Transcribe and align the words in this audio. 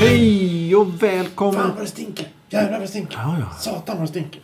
Hej 0.00 0.76
och 0.76 1.02
välkommen! 1.02 1.54
Fan 1.54 1.70
vad 1.74 1.84
det 1.84 1.88
stinker! 1.88 2.28
Jävlar 2.48 2.72
vad 2.72 2.80
det 2.80 2.88
stinker! 2.88 3.16
Ja, 3.18 3.36
ja. 3.40 3.56
Satan 3.58 3.96
vad 3.96 4.04
det 4.06 4.10
stinker! 4.10 4.40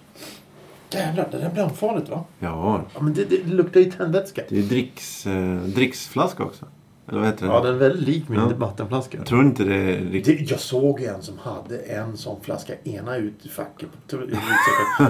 Jävlar, 0.90 1.28
det 1.30 1.38
där 1.38 1.46
är 1.46 1.50
brandfarligt 1.50 2.08
va? 2.08 2.24
Ja, 2.38 2.84
Ja 2.94 3.00
men 3.00 3.14
det, 3.14 3.24
det 3.24 3.46
luktar 3.46 3.80
ju 3.80 3.90
tändvätska. 3.90 4.42
det 4.48 4.58
är 4.58 4.62
dricks, 4.62 5.26
eh, 5.26 5.56
dricksflaska 5.60 6.42
också. 6.42 6.66
Eller 7.10 7.20
vad 7.20 7.28
heter 7.28 7.46
det? 7.46 7.52
Ja, 7.52 7.60
den 7.60 7.74
är 7.74 7.78
väldigt 7.78 8.08
lik 8.08 8.28
min 8.28 8.40
Ja. 8.40 8.50
vattenflaska. 8.56 9.18
Jag 9.18 9.26
tror 9.26 9.42
inte 9.42 9.64
det 9.64 9.74
är 9.74 10.00
riktigt... 10.00 10.38
Det, 10.38 10.50
jag 10.50 10.60
såg 10.60 11.00
en 11.02 11.22
som 11.22 11.38
hade 11.38 11.78
en 11.78 12.16
sån 12.16 12.40
flaska 12.40 12.72
ena 12.84 13.16
ut 13.16 13.46
i 13.46 13.48
facket 13.48 13.88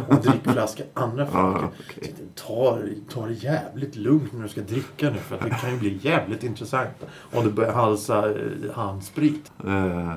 och 0.08 0.16
drickflaska 0.22 0.82
andra 0.94 1.28
Ja, 1.32 1.52
facket. 1.60 1.70
okej. 1.98 2.14
Så 2.34 2.46
Ta, 2.46 2.78
ta 3.14 3.26
det 3.26 3.32
jävligt 3.32 3.96
lugnt 3.96 4.32
när 4.32 4.42
du 4.42 4.48
ska 4.48 4.60
dricka 4.60 5.10
nu 5.10 5.16
för 5.18 5.34
att 5.34 5.42
det 5.42 5.50
kan 5.50 5.70
ju 5.70 5.78
bli 5.78 5.98
jävligt 6.02 6.44
intressant 6.44 6.90
om 7.32 7.44
du 7.44 7.50
börjar 7.50 7.72
halsa 7.72 8.28
eh, 8.30 8.36
handsprit. 8.74 9.52
Eh, 9.66 10.12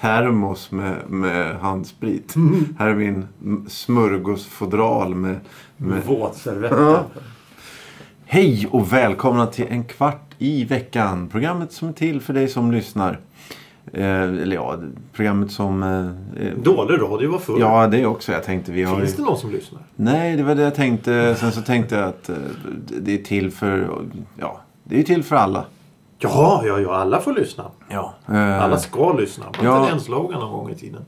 termos 0.00 0.70
med, 0.70 1.10
med 1.10 1.56
handsprit. 1.56 2.36
Mm. 2.36 2.64
Här 2.78 2.88
är 2.88 2.94
min 2.94 3.26
smörgåsfodral 3.68 5.14
med... 5.14 5.40
med... 5.76 6.04
Våtservetter. 6.04 6.76
Ja. 6.76 7.04
Hej 8.34 8.68
och 8.70 8.92
välkomna 8.92 9.46
till 9.46 9.66
en 9.68 9.84
kvart 9.84 10.34
i 10.38 10.64
veckan. 10.64 11.28
Programmet 11.28 11.72
som 11.72 11.88
är 11.88 11.92
till 11.92 12.20
för 12.20 12.32
dig 12.32 12.48
som 12.48 12.72
lyssnar. 12.72 13.20
Eh, 13.92 14.22
eller 14.22 14.54
ja, 14.56 14.76
programmet 15.12 15.52
som... 15.52 15.82
Eh, 15.82 16.46
eh, 16.46 16.54
Dålig 16.56 17.00
radio 17.02 17.32
var 17.32 17.38
full. 17.38 17.60
Ja, 17.60 17.86
det 17.86 18.06
också. 18.06 18.32
Jag 18.32 18.42
tänkte 18.44 18.72
vi 18.72 18.82
har. 18.82 18.96
Finns 19.00 19.16
det 19.16 19.22
någon 19.22 19.38
som 19.38 19.50
lyssnar? 19.50 19.80
Nej, 19.96 20.36
det 20.36 20.42
var 20.42 20.54
det 20.54 20.62
jag 20.62 20.74
tänkte. 20.74 21.34
Sen 21.34 21.52
så 21.52 21.62
tänkte 21.62 21.94
jag 21.96 22.08
att 22.08 22.28
eh, 22.28 22.36
det 23.00 23.14
är 23.20 23.24
till 23.24 23.50
för... 23.50 23.88
Ja, 24.40 24.60
det 24.84 24.98
är 25.00 25.02
till 25.02 25.22
för 25.24 25.36
alla. 25.36 25.64
Ja, 26.18 26.62
ja, 26.66 26.78
ja. 26.80 26.94
Alla 26.94 27.20
får 27.20 27.32
lyssna. 27.32 27.64
Ja. 27.88 28.14
Eh, 28.28 28.64
Alla 28.64 28.78
ska 28.78 29.12
lyssna. 29.12 29.44
Var 29.58 29.64
Ja. 29.64 29.76
inte 29.78 29.90
det 29.90 29.94
en 29.94 30.00
slogan 30.00 30.40
någon 30.40 30.52
gång 30.52 30.70
i 30.70 30.74
tiden? 30.74 31.02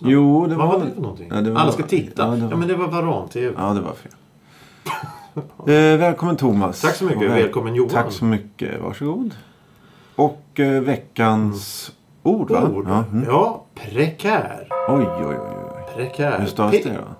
Jo, 0.00 0.46
det 0.46 0.54
Vad 0.56 0.68
var... 0.68 0.78
var 0.78 0.86
det 0.86 0.92
för 0.94 1.02
någonting? 1.02 1.28
Ja, 1.30 1.40
det 1.40 1.50
var- 1.50 1.60
Alla 1.60 1.72
ska 1.72 1.82
titta. 1.82 2.22
Ja, 2.22 2.28
Ja, 2.28 2.34
det 2.36 2.46
var- 2.46 2.56
men 2.56 2.68
det 2.68 2.74
var 2.76 2.88
Varan-TV. 2.88 3.54
Ja, 3.58 3.72
det 3.74 3.80
var 3.80 3.92
fel. 3.92 4.12
Eh, 5.34 5.42
välkommen 5.98 6.36
Thomas. 6.36 6.80
Tack 6.80 6.94
så 6.94 7.04
mycket. 7.04 7.22
Väl- 7.22 7.42
Välkommen, 7.42 7.74
Johan. 7.74 7.90
Tack 7.90 8.12
så 8.12 8.24
mycket. 8.24 8.80
Varsågod. 8.80 9.34
Och 10.16 10.60
eh, 10.60 10.80
veckans 10.82 11.92
ord 12.22 12.50
va? 12.50 12.68
Ord. 12.74 12.86
Ja, 12.88 13.04
Ja, 13.26 13.64
mm. 13.82 13.90
prekär. 13.94 14.68
Oj, 14.88 15.06
oj, 15.18 15.26
oj. 15.26 15.36
oj. 15.36 15.94
Prekär. 15.96 16.38
Hur 16.38 16.46
stavas 16.46 16.72
det 16.72 16.84
då? 16.84 17.14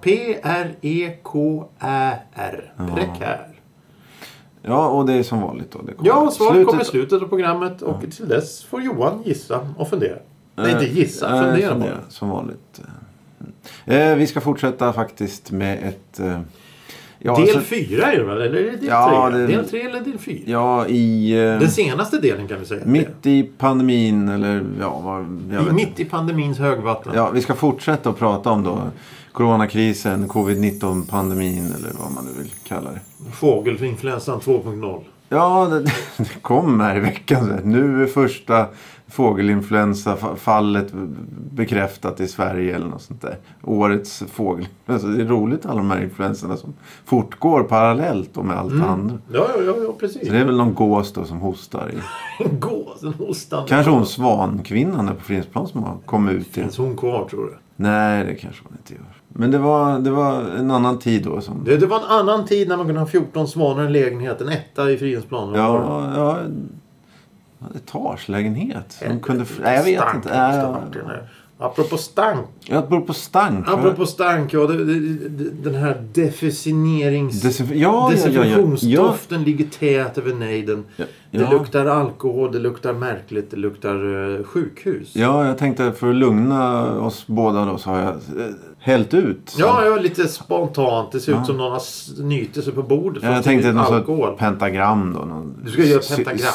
P-R-E-K-Ä-R. 1.30 2.72
Prekär. 2.94 3.46
Ja, 4.62 4.88
och 4.88 5.06
det 5.06 5.12
är 5.12 5.22
som 5.22 5.40
vanligt 5.40 5.72
då. 5.72 5.80
Ja, 6.02 6.30
svaret 6.30 6.52
slutet- 6.52 6.66
kommer 6.66 6.82
i 6.82 6.84
slutet 6.84 7.22
av 7.22 7.26
programmet 7.28 7.82
och 7.82 8.00
till 8.16 8.28
dess 8.28 8.64
får 8.64 8.82
Johan 8.82 9.22
gissa 9.24 9.60
och 9.76 9.88
fundera. 9.88 10.16
Nej, 10.54 10.72
inte 10.72 10.84
gissa. 10.86 11.36
Eh, 11.36 11.42
fundera 11.52 11.74
bara. 11.74 11.88
Som 12.08 12.28
vanligt. 12.28 12.80
Eh, 13.84 14.14
vi 14.14 14.26
ska 14.26 14.40
fortsätta 14.40 14.92
faktiskt 14.92 15.50
med 15.50 15.78
ett... 15.88 16.20
Ja, 17.22 17.36
del 17.36 17.42
alltså- 17.42 17.60
fyra 17.60 18.12
är 18.12 18.16
det 18.18 18.24
väl? 18.24 18.40
Eller 18.40 18.58
är 18.58 18.64
det 18.70 18.76
del 18.76 18.88
Ja, 18.88 19.28
tre? 19.30 19.38
det- 19.40 19.46
Del 19.46 19.68
tre 19.68 19.80
eller 19.80 20.00
del 20.00 20.18
fyra? 20.18 20.42
Ja, 20.46 20.86
i... 20.86 21.32
Eh, 21.32 21.58
Den 21.60 21.70
senaste 21.70 22.18
delen 22.18 22.48
kan 22.48 22.60
vi 22.60 22.66
säga. 22.66 22.84
mitt 22.86 23.26
i 23.26 23.42
pandemin 23.58 24.28
eller 24.28 24.64
ja, 24.80 25.00
vad, 25.04 25.42
jag 25.52 25.62
vet 25.62 25.74
mitt 25.74 26.00
i 26.00 26.04
pandemins 26.04 26.58
högvatten. 26.58 27.12
Ja, 27.14 27.30
vi 27.30 27.40
ska 27.40 27.54
fortsätta 27.54 28.10
att 28.10 28.18
prata 28.18 28.50
om 28.50 28.62
då 28.64 28.78
coronakrisen, 29.32 30.28
covid-19 30.28 31.06
pandemin 31.10 31.74
eller 31.78 31.90
vad 32.02 32.12
man 32.12 32.24
nu 32.24 32.42
vill 32.42 32.52
kalla 32.68 32.90
det. 32.90 33.00
Fågelinfluensan 33.32 34.40
2.0. 34.40 35.00
Ja, 35.28 35.68
det, 35.70 35.80
det 36.24 36.42
kom 36.42 36.80
här 36.80 36.96
i 36.96 37.00
veckan. 37.00 37.46
så. 37.62 37.66
Nu 37.68 38.02
är 38.02 38.06
första 38.06 38.66
fågelinfluensafallet 39.10 40.92
bekräftat 41.52 42.20
i 42.20 42.28
Sverige 42.28 42.74
eller 42.76 42.86
något 42.86 43.02
sånt 43.02 43.22
där. 43.22 43.36
Årets 43.64 44.22
fågelinfluensa. 44.32 45.06
Det 45.06 45.22
är 45.22 45.26
roligt 45.26 45.66
alla 45.66 45.76
de 45.76 45.90
här 45.90 46.02
influenserna 46.02 46.56
som 46.56 46.72
fortgår 47.04 47.62
parallellt 47.62 48.36
med 48.36 48.56
allt 48.58 48.72
Mm. 48.72 48.84
andra. 48.88 49.18
Ja, 49.32 49.46
ja, 49.66 49.74
ja, 49.86 49.92
precis. 50.00 50.26
Så 50.26 50.32
det 50.32 50.38
är 50.38 50.44
väl 50.44 50.56
någon 50.56 50.74
gås 50.74 51.12
då 51.12 51.24
som 51.24 51.38
hostar. 51.40 51.90
I. 51.90 51.96
Gås, 52.58 53.02
en 53.02 53.14
hostande 53.14 53.68
Kanske 53.68 53.90
hon. 53.92 54.06
Svankvinnan 54.06 55.06
där 55.06 55.14
på 55.14 55.20
Fridhemsplan 55.24 55.66
som 55.68 55.82
har 55.82 55.96
kommit 56.06 56.34
ut. 56.36 56.46
Finns 56.46 56.78
hon 56.78 56.96
kvar 56.96 57.26
tror 57.30 57.44
du? 57.46 57.56
Nej, 57.76 58.24
det 58.24 58.34
kanske 58.34 58.62
hon 58.68 58.76
inte 58.78 58.92
gör. 58.94 59.02
Men 59.28 59.50
det 59.50 59.58
var, 59.58 59.98
det 59.98 60.10
var 60.10 60.42
en 60.58 60.70
annan 60.70 60.98
tid 60.98 61.24
då. 61.24 61.40
Som, 61.40 61.64
Det, 61.64 61.76
det 61.76 61.86
var 61.86 61.96
en 61.98 62.04
annan 62.04 62.44
tid 62.46 62.68
när 62.68 62.76
man 62.76 62.86
kunde 62.86 63.00
ha 63.00 63.06
14 63.06 63.48
svanar 63.48 63.82
i 63.82 63.86
en 63.86 63.92
lägenhet. 63.92 64.40
En 64.40 64.48
etta 64.48 64.90
i 64.90 64.96
Fridhemsplan. 64.96 65.54
ja, 65.54 66.10
ja, 66.16 66.38
etagelägenhet. 67.74 68.92
Som 68.92 69.20
kunde, 69.20 69.46
nej, 69.62 69.76
jag 69.76 69.84
vet 69.84 70.14
inte. 70.14 70.34
Äh, 70.34 71.16
Apropå 71.62 71.96
stank. 71.96 72.46
jag 72.66 72.88
beror 72.88 73.00
på 73.00 73.12
stank. 73.14 73.68
Apropå 73.68 74.06
stank, 74.06 74.52
ja. 74.52 74.66
Den 74.66 75.74
här 75.74 76.04
desinfierings... 76.14 77.44
Desinf- 77.44 77.74
ja, 77.74 77.76
ja, 77.76 77.78
ja, 77.78 78.06
ja. 78.06 78.10
Desinfektionsdoften 78.10 79.42
ligger 79.42 79.64
tät 79.78 80.18
över 80.18 80.34
nejden. 80.34 80.84
Det 81.30 81.50
luktar 81.50 81.86
alkohol, 81.86 82.52
det 82.52 82.58
luktar 82.58 82.92
märkligt, 82.92 83.50
det 83.50 83.56
luktar 83.56 83.94
eh, 84.38 84.44
sjukhus. 84.44 85.16
Ja, 85.16 85.46
jag 85.46 85.58
tänkte 85.58 85.92
för 85.92 86.10
att 86.10 86.16
lugna 86.16 86.92
oss 87.00 87.26
båda 87.26 87.64
då 87.64 87.78
så 87.78 87.90
har 87.90 87.98
jag 87.98 88.08
eh, 88.08 88.52
hällt 88.78 89.14
ut. 89.14 89.40
så. 89.44 89.60
Ja, 89.60 89.84
ja, 89.84 89.96
lite 89.96 90.28
spontant. 90.28 91.12
Det 91.12 91.20
ser 91.20 91.40
ut 91.40 91.46
som 91.46 91.56
någon 91.56 91.72
har 91.72 91.78
snytit 91.78 92.64
sig 92.64 92.72
på 92.72 92.82
bordet. 92.82 93.22
Ja, 93.22 93.32
jag 93.32 93.44
tänkte 93.44 93.72
sorts 93.72 94.38
pentagram 94.38 95.12
då. 95.18 95.24
Någon 95.24 95.54
Du 95.64 95.70
ska 95.70 95.82
göra 95.84 96.00
pentagram. 96.16 96.52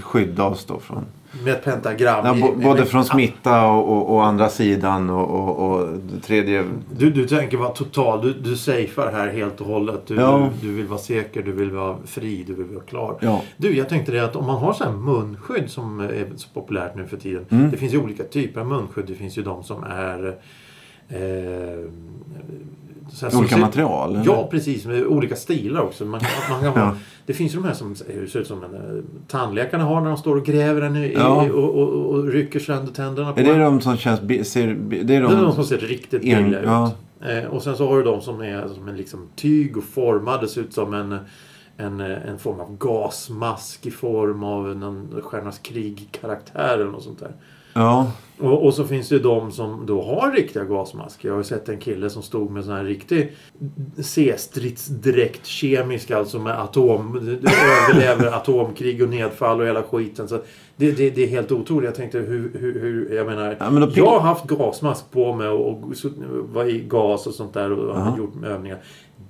skydda 0.00 0.44
oss 0.44 0.64
då 0.64 0.78
från... 0.78 1.04
Med 1.44 1.52
ett 1.54 1.64
pentagram. 1.64 2.26
Ja, 2.26 2.34
i- 2.36 2.38
i- 2.38 2.64
både 2.64 2.80
med- 2.80 2.88
från 2.88 3.04
smitta 3.04 3.66
och, 3.66 3.88
och, 3.96 4.14
och 4.14 4.24
andra 4.26 4.48
sidan 4.48 5.10
och, 5.10 5.30
och, 5.30 5.70
och 5.80 5.88
tredje... 6.22 6.64
Du, 6.98 7.10
du 7.10 7.26
tänker 7.26 7.56
vara 7.56 7.68
total. 7.68 8.22
Du, 8.22 8.32
du 8.32 8.56
safear 8.56 9.12
här 9.12 9.28
helt 9.28 9.60
och 9.60 9.66
hållet. 9.66 10.06
Du, 10.06 10.14
Ja. 10.14 10.50
du, 10.60 10.68
du 10.68 10.74
vill 10.74 10.86
vara 10.86 10.98
säker, 10.98 11.42
du 11.42 11.52
vill 11.52 11.70
vara 11.70 11.96
fri, 12.04 12.44
du 12.46 12.54
vill 12.54 12.66
vara 12.66 12.84
klar. 12.84 13.16
Ja. 13.20 13.42
Du, 13.56 13.76
jag 13.76 13.88
tänkte 13.88 14.12
det 14.12 14.24
att 14.24 14.36
om 14.36 14.46
man 14.46 14.56
har 14.58 14.72
så 14.72 14.84
här 14.84 14.92
munskydd 14.92 15.70
som 15.70 16.00
är 16.00 16.26
så 16.36 16.48
populärt 16.54 16.94
nu 16.96 17.06
för 17.06 17.16
tiden. 17.16 17.44
Mm. 17.50 17.70
Det 17.70 17.76
finns 17.76 17.94
ju 17.94 17.98
olika 17.98 18.24
typer 18.24 18.60
av 18.60 18.66
munskydd. 18.66 19.04
Det 19.06 19.14
finns 19.14 19.38
ju 19.38 19.42
de 19.42 19.62
som 19.64 19.84
är 19.84 20.36
eh, 21.08 21.84
här 23.22 23.38
Olika 23.38 23.54
ser- 23.54 23.60
material? 23.62 24.10
eller? 24.14 24.24
Ja, 24.26 24.48
precis. 24.50 24.86
Med 24.86 25.06
olika 25.06 25.36
stilar 25.36 25.80
också. 25.80 26.04
Man, 26.04 26.20
man 26.50 26.60
kan, 26.60 26.72
Ja. 26.82 26.94
Det 27.26 27.32
finns 27.32 27.52
ju 27.54 27.56
de 27.56 27.64
här 27.64 27.74
som 27.74 27.94
ser 27.94 28.36
ut 28.40 28.46
som 28.46 28.64
en, 28.64 28.74
eh, 28.74 29.02
tandläkarna 29.28 29.84
har 29.84 30.00
när 30.00 30.08
de 30.08 30.16
står 30.16 30.36
och 30.36 30.44
gräver 30.46 30.82
en 30.82 30.96
i, 30.96 31.12
Ja. 31.16 31.42
och, 31.50 31.64
och, 31.78 31.88
och 32.14 32.24
rycker 32.28 32.60
sönder 32.60 32.92
tänderna 32.92 33.32
på 33.32 33.40
Är 33.40 33.44
det 33.44 33.52
en. 33.52 33.60
de 33.60 33.80
som 33.80 33.96
känns... 33.96 34.20
Ser, 34.50 34.66
det 34.90 34.96
är 35.00 35.04
Det 35.04 35.14
är 35.14 35.22
de 35.22 35.32
de... 35.42 35.52
som 35.54 35.64
ser 35.64 35.78
riktigt 35.78 36.20
billiga 36.22 36.62
ja. 36.64 36.86
ut. 37.20 37.44
Eh, 37.44 37.50
och 37.50 37.62
sen 37.62 37.76
så 37.76 37.88
har 37.88 37.96
du 37.96 38.02
de 38.02 38.20
som 38.20 38.40
är 38.40 38.68
som 38.74 38.88
en 38.88 38.96
liksom 38.96 39.20
tyg 39.36 39.76
och 39.76 39.84
formade. 39.84 40.48
Ser 40.48 40.60
ut 40.60 40.72
som 40.74 40.94
en, 40.94 41.18
en, 41.76 42.00
eh, 42.00 42.28
en 42.28 42.38
form 42.38 42.60
av 42.60 42.76
gasmask 42.78 43.86
i 43.86 43.90
form 43.90 44.44
av 44.44 44.76
någon 44.76 45.22
Stjärnornas 45.22 45.58
krig-karaktär 45.58 46.74
eller 46.74 46.90
något 46.92 47.02
sånt 47.02 47.18
där. 47.18 47.32
Ja. 47.72 48.10
Och, 48.38 48.64
och 48.66 48.74
så 48.74 48.84
finns 48.84 49.08
det 49.08 49.14
ju 49.14 49.22
de 49.22 49.52
som 49.52 49.86
då 49.86 50.02
har 50.02 50.32
riktiga 50.32 50.64
gasmasker. 50.64 51.28
Jag 51.28 51.34
har 51.34 51.40
ju 51.40 51.44
sett 51.44 51.68
en 51.68 51.78
kille 51.78 52.10
som 52.10 52.22
stod 52.22 52.50
med 52.50 52.64
sån 52.64 52.74
här 52.74 52.84
riktig 52.84 53.32
C-stridsdräkt 54.02 55.46
kemisk 55.46 56.10
alltså 56.10 56.38
med 56.38 56.60
atom... 56.60 57.16
överlever 57.16 58.26
atomkrig 58.26 59.02
och 59.02 59.08
nedfall 59.08 59.60
och 59.60 59.66
hela 59.66 59.82
skiten. 59.82 60.28
Så 60.28 60.38
det, 60.76 60.90
det, 60.92 61.10
det 61.10 61.22
är 61.24 61.28
helt 61.28 61.52
otroligt. 61.52 61.84
Jag 61.86 61.94
tänkte 61.94 62.18
hur... 62.18 62.52
hur, 62.58 62.80
hur 62.80 63.14
jag 63.14 63.26
menar... 63.26 63.56
Ja, 63.60 63.70
men 63.70 63.92
jag 63.94 64.06
har 64.06 64.20
haft 64.20 64.44
gasmask 64.46 65.10
på 65.10 65.32
mig 65.34 65.48
och, 65.48 65.84
och 65.84 65.96
så- 65.96 66.10
var 66.52 66.64
i 66.64 66.80
gas 66.80 67.26
och 67.26 67.34
sånt 67.34 67.54
där 67.54 67.72
och 67.72 67.96
har 67.96 68.18
gjort 68.18 68.44
övningar. 68.44 68.78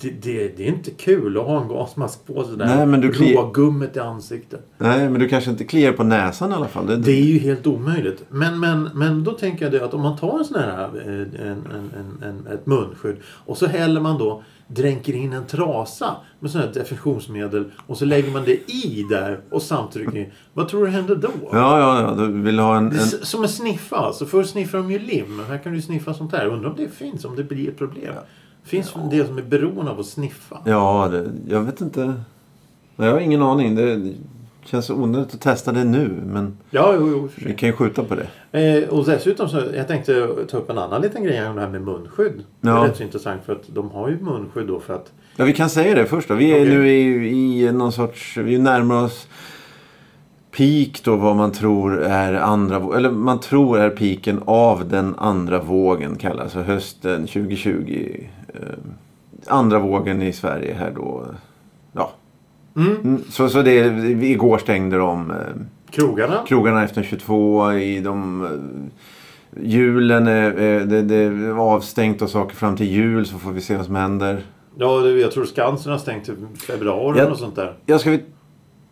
Det, 0.01 0.11
det, 0.11 0.57
det 0.57 0.63
är 0.63 0.69
inte 0.69 0.91
kul 0.91 1.37
att 1.39 1.45
ha 1.45 1.63
en 1.63 1.69
gasmask 1.69 2.27
på 2.27 2.45
sig 2.45 2.57
där. 2.57 2.67
Nej, 2.67 2.87
men 2.87 3.01
du 3.01 3.11
kli- 3.11 3.35
Rågummet 3.37 3.97
i 3.97 4.01
ansiktet. 4.01 4.67
Nej, 4.79 5.11
men 5.11 5.21
du 5.21 5.29
kanske 5.29 5.51
inte 5.51 5.65
kliar 5.65 5.93
på 5.93 6.05
näsan 6.05 6.51
i 6.51 6.55
alla 6.55 6.69
fall. 6.69 6.87
Det, 6.87 6.97
Det 6.97 7.13
är 7.13 7.25
ju 7.25 7.39
helt 7.39 7.67
omöjligt. 7.67 8.25
Men, 8.29 8.61
men, 8.61 8.89
men 8.95 9.25
då 9.25 9.33
tänker 9.33 9.65
jag 9.65 9.73
det 9.73 9.85
att 9.85 9.95
om 9.95 10.01
man 10.03 10.17
tar 10.17 10.39
en 10.39 10.45
sån 10.45 10.61
här, 10.61 10.83
eh, 10.83 11.47
en, 11.47 11.65
en, 11.97 12.23
en, 12.29 12.47
ett 12.53 12.67
munskydd 12.67 13.17
och 13.27 13.57
så 13.59 13.67
häller 13.67 14.01
man 14.01 14.19
då, 14.19 14.43
dränker 14.69 15.13
in 15.15 15.33
en 15.33 15.47
trasa 15.47 16.17
med 16.41 16.51
sån 16.51 16.61
här 16.61 16.73
definitionsmedel 16.75 17.65
och 17.87 17.97
så 17.97 18.05
lägger 18.05 18.31
man 18.33 18.45
det 18.45 18.71
i 18.73 19.07
där 19.11 19.41
och 19.51 19.63
samtrycker 19.63 20.17
in. 20.17 20.27
Vad 20.53 20.69
tror 20.69 20.85
du 20.87 20.91
händer 20.93 21.17
då? 21.17 21.29
Ja, 21.53 21.79
ja, 21.81 22.01
ja. 22.19 22.27
Du 22.27 22.41
vill 22.43 22.59
ha 22.59 22.77
en... 22.77 22.87
En 22.87 22.99
som 23.23 23.43
en 23.43 23.49
sniffa 23.49 23.97
alltså. 23.97 24.27
Förr 24.27 24.43
sniffade 24.43 24.83
de 24.83 24.93
ju 24.93 24.99
lim. 24.99 25.41
Här 25.49 25.59
kan 25.59 25.73
du 25.73 25.83
sniffa 25.83 26.15
sånt 26.15 26.33
här. 26.33 26.47
Undrar 26.47 26.71
om 26.71 26.77
det 26.77 26.89
finns, 26.89 27.25
om 27.25 27.37
det 27.37 27.45
blir 27.45 27.69
ett 27.69 27.79
problem. 27.79 28.15
Finns 28.67 28.97
en 28.97 29.11
del 29.11 29.27
som 29.27 29.39
är 29.39 29.43
beroende 29.43 29.91
av 29.91 30.01
att 30.01 30.07
sniffa. 30.07 30.59
ja, 30.65 31.09
det, 31.13 31.31
jag 31.49 31.61
vet 31.61 31.81
inte. 31.81 32.15
Jag 32.97 33.13
har 33.13 33.21
ingen 33.21 33.43
aning. 33.43 33.75
Det 33.75 34.13
Känns 34.65 34.91
onödigt 34.91 35.35
att 35.35 35.41
testa 35.41 35.73
det 35.73 35.85
nu. 35.85 36.11
Men 36.27 36.57
Ja, 36.71 36.95
jo, 36.99 37.09
jo. 37.11 37.29
vi 37.47 37.55
kan 37.55 37.69
ju 37.69 37.73
skjuta 37.73 38.05
på 38.05 38.15
det. 38.15 38.27
Eh, 38.61 38.89
och 38.89 39.05
dessutom 39.05 39.49
så 39.49 39.63
jag 39.75 39.89
tänkte 39.89 40.29
ta 40.51 40.57
upp 40.57 40.71
en 40.71 40.79
annan 40.79 41.03
liten 41.03 41.25
grej 41.25 41.49
om 41.49 41.55
det 41.57 41.61
här 41.63 41.69
med 41.69 41.83
munskydd. 41.83 42.33
Det 42.61 42.69
är 42.69 42.73
Ja. 42.73 42.85
rätt 42.85 42.97
så 42.97 43.03
intressant 43.03 43.45
för 43.45 43.53
att 43.53 43.63
de 43.67 43.91
har 43.91 44.09
ju 44.09 44.19
munskydd 44.21 44.67
då 44.67 44.81
för 44.81 44.95
att 44.95 45.13
Ja, 45.37 45.45
vi 45.45 45.53
kan 45.53 45.71
säga 45.71 45.95
det 45.95 46.07
först 46.07 46.29
då. 46.29 46.35
Vi 46.35 46.51
är 46.51 46.61
Okej. 46.63 46.69
nu 46.75 46.89
i, 46.89 47.63
i 47.67 47.73
någon 47.73 47.93
sorts... 47.93 48.37
Vi 48.37 48.59
närmar 48.59 49.05
oss 49.05 49.29
peak 50.57 51.01
då 51.05 51.17
vad 51.17 51.37
man 51.37 51.53
tror 51.53 52.03
är 52.03 52.33
andra... 52.35 52.97
Eller 52.97 53.11
man 53.11 53.41
tror 53.41 53.79
är 53.79 53.91
piken 53.91 54.41
av 54.45 54.89
den 54.89 55.15
andra 55.19 55.63
vågen 55.63 56.17
kallas. 56.17 56.43
Alltså 56.43 56.61
hösten 56.73 57.27
2020. 57.27 58.21
Eh, 58.63 58.69
andra 59.47 59.79
vågen 59.79 60.23
i 60.23 60.33
Sverige 60.33 60.75
här 60.75 60.93
då. 60.97 61.25
Ja. 61.93 62.11
mm, 62.77 62.97
Mm, 63.05 63.23
Så, 63.31 63.49
så 63.49 63.63
det, 63.63 63.75
igår 64.25 64.59
stängde 64.59 64.97
de 64.97 65.31
eh, 65.31 65.37
krogarna. 65.91 66.43
krogarna 66.47 66.85
efter 66.85 67.03
22 67.03 67.73
i 67.73 68.01
de... 68.01 68.45
eh, 68.45 68.51
Julen 69.63 70.27
är, 70.27 70.51
det, 70.87 71.03
det 71.03 71.15
är 71.17 71.59
avstängt 71.59 72.23
och 72.23 72.31
saker 72.31 72.57
fram 72.57 72.77
till 72.77 72.87
jul 72.91 73.27
så 73.27 73.39
får 73.39 73.51
vi 73.53 73.61
se 73.61 73.77
vad 73.77 73.87
som 73.87 73.95
händer. 73.95 74.43
Ja, 74.79 75.07
jag 75.07 75.31
tror 75.33 75.45
Skansen 75.45 75.93
har 75.93 75.99
stängt 75.99 76.29
i 76.29 76.33
februari 76.67 77.31
och 77.33 77.37
sånt 77.39 77.57
där. 77.57 77.75
Ja, 77.87 77.99
ska, 77.99 78.11
vi, 78.11 78.23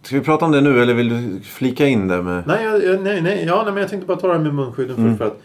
ska 0.02 0.16
vi 0.18 0.24
prata 0.24 0.44
om 0.44 0.52
det 0.52 0.60
nu 0.60 0.82
eller 0.82 0.94
vill 0.94 1.08
du 1.08 1.40
flika 1.40 1.86
in 1.86 2.08
det 2.08 2.22
med... 2.22 2.42
Nej, 2.46 2.64
jag, 2.64 2.84
jag, 2.84 3.02
nej, 3.02 3.22
nej, 3.22 3.44
ja, 3.46 3.62
nej, 3.64 3.72
men 3.72 3.80
jag 3.80 3.90
tänkte 3.90 4.06
bara 4.06 4.16
ta 4.16 4.26
det 4.26 4.32
här 4.32 4.40
med 4.40 4.54
munskydden 4.54 4.96
Mm. 4.96 5.08
först 5.10 5.18
för 5.18 5.26
att 5.26 5.42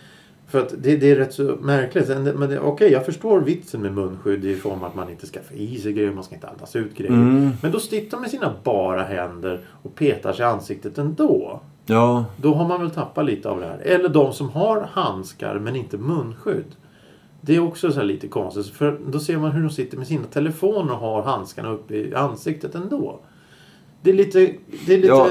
för 0.50 0.60
att 0.60 0.74
det, 0.78 0.98
det 0.98 1.12
är 1.12 1.16
rätt 1.16 1.34
så 1.34 1.57
märkligt. 1.62 2.07
Men 2.07 2.60
okej, 2.60 2.92
jag 2.92 3.06
förstår 3.06 3.40
vitsen 3.42 3.81
med 3.81 3.94
munskydd 3.94 4.46
i 4.46 4.56
form 4.56 4.80
av 4.80 4.86
att 4.86 4.96
man 4.96 5.10
inte 5.10 5.28
ska 5.28 5.40
få 5.42 5.54
i 5.54 5.78
sig 5.78 5.94
grejer, 5.94 6.12
man 6.12 6.24
ska 6.24 6.36
inte 6.36 6.48
andas 6.48 6.75
ut 6.75 6.96
grejer. 6.96 7.13
Mm. 7.13 7.51
Men 7.62 7.72
då 7.72 7.80
sitter 7.80 8.12
de 8.12 8.22
med 8.22 8.30
sina 8.30 8.54
bara 8.63 9.04
händer 9.04 9.62
och 9.84 9.96
petar 9.96 10.34
sig 10.34 10.46
i 10.46 10.48
ansiktet 10.48 10.98
ändå. 10.98 11.62
Ja, 11.86 12.25
Då 12.38 12.54
har 12.54 12.68
man 12.68 12.81
väl 12.81 12.92
tappat 12.92 13.25
lite 13.25 13.50
av 13.50 13.60
det 13.60 13.66
här. 13.66 13.80
Eller 13.80 14.10
de 14.10 14.34
som 14.34 14.50
har 14.50 14.81
handskar 14.92 15.60
men 15.60 15.75
inte 15.75 15.98
munskydd. 15.98 16.75
Det 17.42 17.56
är 17.56 17.60
också 17.60 17.92
så 17.92 18.00
här 18.00 18.06
lite 18.06 18.28
konstigt. 18.28 18.68
För 18.68 19.00
då 19.07 19.19
ser 19.19 19.38
man 19.38 19.51
hur 19.51 19.62
de 19.62 19.69
sitter 19.69 19.98
med 19.98 20.07
sina 20.07 20.24
telefoner 20.24 20.94
och 20.94 21.00
har 21.00 21.22
handskarna 21.22 21.69
uppe 21.69 21.96
i 21.96 22.16
ansiktet 22.16 22.75
ändå. 22.75 23.19
Det 24.01 24.10
är 24.10 24.13
lite, 24.13 24.40
det 24.86 24.94
är 24.94 24.98
lite 24.98 25.07
Ja 25.07 25.30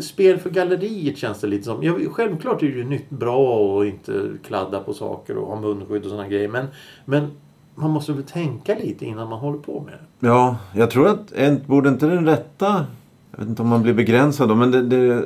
spel 0.00 0.38
för 0.38 0.50
galleriet 0.50 1.16
känns 1.18 1.40
det 1.40 1.46
lite 1.46 1.64
som. 1.64 1.82
Ja, 1.82 1.94
självklart 2.10 2.62
är 2.62 2.66
det 2.66 2.72
ju 2.72 2.84
nytt 2.84 3.10
bra 3.10 3.80
att 3.80 3.86
inte 3.86 4.28
kladda 4.46 4.80
på 4.80 4.94
saker 4.94 5.36
och 5.36 5.48
ha 5.48 5.60
munskydd 5.60 6.02
och 6.02 6.10
sådana 6.10 6.28
grejer. 6.28 6.48
Men, 6.48 6.66
men 7.04 7.30
man 7.74 7.90
måste 7.90 8.12
väl 8.12 8.22
tänka 8.22 8.74
lite 8.74 9.06
innan 9.06 9.28
man 9.28 9.38
håller 9.38 9.58
på 9.58 9.80
med 9.80 9.94
det. 9.94 10.26
ja, 10.26 10.56
jag 10.74 10.90
tror 10.90 11.08
att 11.08 11.32
en, 11.32 11.60
borde 11.66 11.88
inte 11.88 12.06
den 12.06 12.26
rätta... 12.26 12.86
Jag 13.30 13.38
vet 13.38 13.48
inte 13.48 13.62
om 13.62 13.68
man 13.68 13.82
blir 13.82 13.94
begränsad 13.94 14.48
då, 14.48 14.54
men 14.54 14.70
det... 14.70 14.82
det 14.82 15.24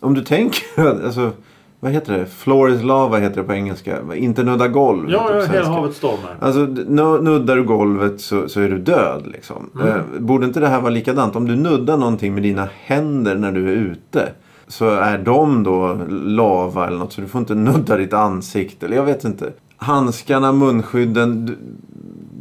om 0.00 0.14
du 0.14 0.24
tänker... 0.24 0.62
Alltså, 1.04 1.32
vad 1.80 1.92
heter 1.92 2.18
det? 2.18 2.26
Floor 2.26 2.70
is 2.70 2.82
lava 2.82 3.18
heter 3.18 3.36
det 3.36 3.42
på 3.46 3.52
engelska. 3.52 3.98
Inte 4.14 4.42
nudda 4.42 4.68
golv. 4.68 5.10
Ja, 5.10 5.42
hela 5.52 5.68
havet 5.68 5.94
stormar. 5.96 6.36
Alltså 6.40 6.60
nu- 6.88 7.20
nuddar 7.22 7.56
du 7.56 7.64
golvet 7.64 8.20
så, 8.20 8.48
så 8.48 8.60
är 8.60 8.68
du 8.68 8.78
död 8.78 9.26
liksom. 9.26 9.70
Mm. 9.74 9.88
Eh, 9.88 10.00
borde 10.18 10.46
inte 10.46 10.60
det 10.60 10.68
här 10.68 10.80
vara 10.80 10.90
likadant? 10.90 11.36
Om 11.36 11.46
du 11.46 11.56
nuddar 11.56 11.96
någonting 11.96 12.34
med 12.34 12.42
dina 12.42 12.68
händer 12.84 13.34
när 13.34 13.52
du 13.52 13.68
är 13.68 13.76
ute. 13.76 14.32
Så 14.68 14.88
är 14.90 15.18
de 15.18 15.62
då 15.62 15.98
lava 16.10 16.86
eller 16.86 16.98
något. 16.98 17.12
Så 17.12 17.20
du 17.20 17.26
får 17.26 17.38
inte 17.38 17.54
nudda 17.54 17.96
ditt 17.96 18.12
ansikte. 18.12 18.86
Eller 18.86 18.96
jag 18.96 19.04
vet 19.04 19.24
inte. 19.24 19.52
Handskarna, 19.76 20.52
munskydden. 20.52 21.46
du- 21.46 21.58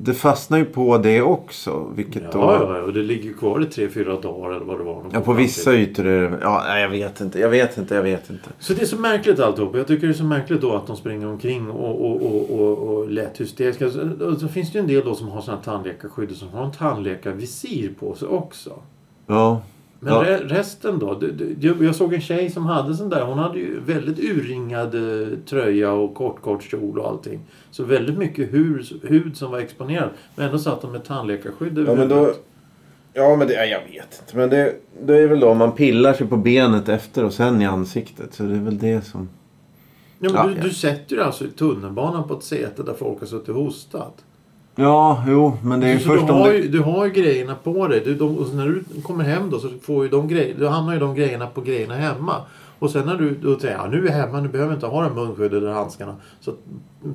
Det 0.04 0.14
fastnar 0.14 0.58
ju 0.58 0.66
på 0.66 0.98
det 0.98 1.22
också. 1.22 1.92
Vilket 1.96 2.24
Ja, 2.24 2.30
då... 2.34 2.40
ja, 2.40 2.82
och 2.82 2.94
det 2.94 3.04
ligger 3.04 3.34
kvar 3.34 3.62
i 3.62 3.66
tre, 3.66 3.90
fyra 3.90 4.20
dagar 4.20 4.56
eller 4.56 4.66
vad 4.66 4.80
det 4.80 4.84
var. 4.84 5.04
Ja, 5.12 5.20
på 5.22 5.34
vissa 5.34 5.72
till. 5.72 5.80
ytor 5.80 6.08
är 6.08 6.30
det... 6.30 6.38
Ja, 6.42 6.80
jag 6.80 6.90
vet 6.90 7.22
inte. 7.22 7.40
Jag 7.40 7.50
vet 7.50 7.78
inte. 7.78 7.96
Jag 7.96 8.04
vet 8.04 8.30
inte. 8.30 8.50
Så 8.60 8.74
det 8.74 8.82
är 8.82 8.86
så 8.86 8.98
märkligt 8.98 9.40
alltihop. 9.40 9.76
Jag 9.76 9.88
tycker 9.88 10.08
det 10.08 10.14
är 10.14 10.18
så 10.18 10.24
märkligt 10.24 10.62
då 10.62 10.74
att 10.76 10.88
de 10.88 10.96
springer 10.98 11.28
omkring 11.28 11.70
och, 11.70 12.06
och, 12.06 12.26
och, 12.26 12.60
och, 12.60 12.78
och 12.78 13.10
lätt 13.10 13.42
hysteriska. 13.42 13.86
Och 14.26 14.38
så 14.40 14.48
finns 14.48 14.72
det 14.72 14.78
ju 14.78 14.82
en 14.82 14.88
del 14.88 15.06
då 15.06 15.16
som 15.16 15.28
har 15.28 15.42
sådana 15.42 15.62
tandläkarskydd 15.62 16.32
och 16.32 16.38
som 16.38 16.50
har 16.50 16.66
en 16.66 16.72
tandläkarvisir 16.72 17.94
på 18.00 18.16
sig 18.16 18.28
också. 18.28 18.74
Ja. 19.28 19.62
Men 20.00 20.14
Ja. 20.14 20.24
re, 20.24 20.38
resten 20.38 21.00
då? 21.00 21.22
Jag, 21.60 21.96
såg 21.96 22.14
en 22.14 22.22
tjej 22.22 22.50
som 22.50 22.66
hade 22.66 22.96
sån 22.96 23.10
där. 23.10 23.22
Hon 23.22 23.40
hade 23.40 23.60
ju 23.60 23.80
väldigt 23.80 24.20
urringad 24.20 24.96
eh, 24.96 25.28
tröja 25.46 25.92
och 25.92 26.16
kort, 26.16 26.42
kort 26.42 26.64
kjol 26.64 27.00
och 27.00 27.08
allting. 27.08 27.40
Så 27.72 27.84
väldigt 27.84 28.18
mycket 28.18 28.54
hud, 28.54 28.86
hud 29.04 29.38
som 29.38 29.52
var 29.52 29.60
exponerad. 29.60 30.10
Men 30.36 30.46
ändå 30.46 30.60
satt 30.60 30.82
de 30.82 30.92
med 30.92 31.04
tandläkarskydd 31.04 31.78
över 31.78 31.92
Ja, 31.92 31.98
men 31.98 32.10
då... 32.10 32.34
Ja, 33.14 33.36
men 33.36 33.48
det, 33.48 33.54
ja, 33.54 33.66
jag 33.66 33.80
vet 33.80 34.22
inte. 34.22 34.38
Men 34.38 34.50
det, 34.50 34.76
det 35.06 35.18
är 35.18 35.28
väl 35.28 35.40
då 35.40 35.54
man 35.54 35.72
pillar 35.72 36.14
sig 36.14 36.28
på 36.28 36.38
benet 36.38 36.90
efter 36.90 37.26
och 37.26 37.34
sen 37.34 37.62
i 37.62 37.66
ansiktet. 37.66 38.34
Så 38.34 38.44
det 38.44 38.56
är 38.56 38.60
väl 38.62 38.78
det 38.78 39.02
som... 39.02 39.30
Ja, 40.20 40.30
men 40.34 40.36
Ja, 40.36 40.48
du, 40.48 40.54
ja. 40.58 40.64
du 40.64 40.70
sätter 40.70 41.16
ju 41.16 41.22
alltså 41.22 41.46
i 41.46 41.48
tunnelbanan 41.48 42.28
på 42.28 42.34
ett 42.34 42.44
säte 42.44 42.84
där 42.84 42.94
folk 42.94 43.20
har 43.20 43.28
suttit 43.28 43.50
och 43.50 43.56
hostat. 43.56 44.26
Ja, 44.80 45.24
jo, 45.28 45.58
men 45.64 45.80
det 45.80 45.88
är 45.88 45.94
ju 45.94 46.00
så 46.00 46.10
först 46.10 46.28
du, 46.28 46.34
om 46.34 46.40
har 46.40 46.52
ju, 46.52 46.68
du 46.68 46.80
har 46.80 47.06
ju 47.06 47.12
grejerna 47.12 47.56
på 47.64 47.88
dig. 47.88 48.02
Du, 48.06 48.16
de, 48.16 48.38
och 48.38 48.56
när 48.56 48.68
du 48.68 49.02
kommer 49.02 49.24
hem 49.24 49.50
då 49.50 49.60
så 49.60 49.70
får 49.82 50.04
ju 50.04 50.10
de 50.10 50.28
grejer, 50.28 50.56
då 50.60 50.68
hamnar 50.68 50.94
ju 50.94 51.00
de 51.00 51.16
grejerna 51.16 51.48
på 51.48 51.62
grejerna 51.62 51.96
hemma. 51.96 52.36
Och 52.80 52.92
sen 52.92 53.06
när 53.06 53.16
du 53.16 53.36
då 53.36 53.60
säger 53.60 53.76
ja, 53.76 53.88
nu 53.88 54.08
är 54.08 54.12
jag 54.12 54.18
hemma, 54.18 54.42
nu 54.42 54.48
behöver 54.48 54.72
jag 54.72 54.78
inte 54.78 54.88
ha 54.88 55.06
en 55.06 55.16
munskydd 55.16 55.54
eller 55.54 55.72
handskarna. 55.72 56.16
Så 56.40 56.54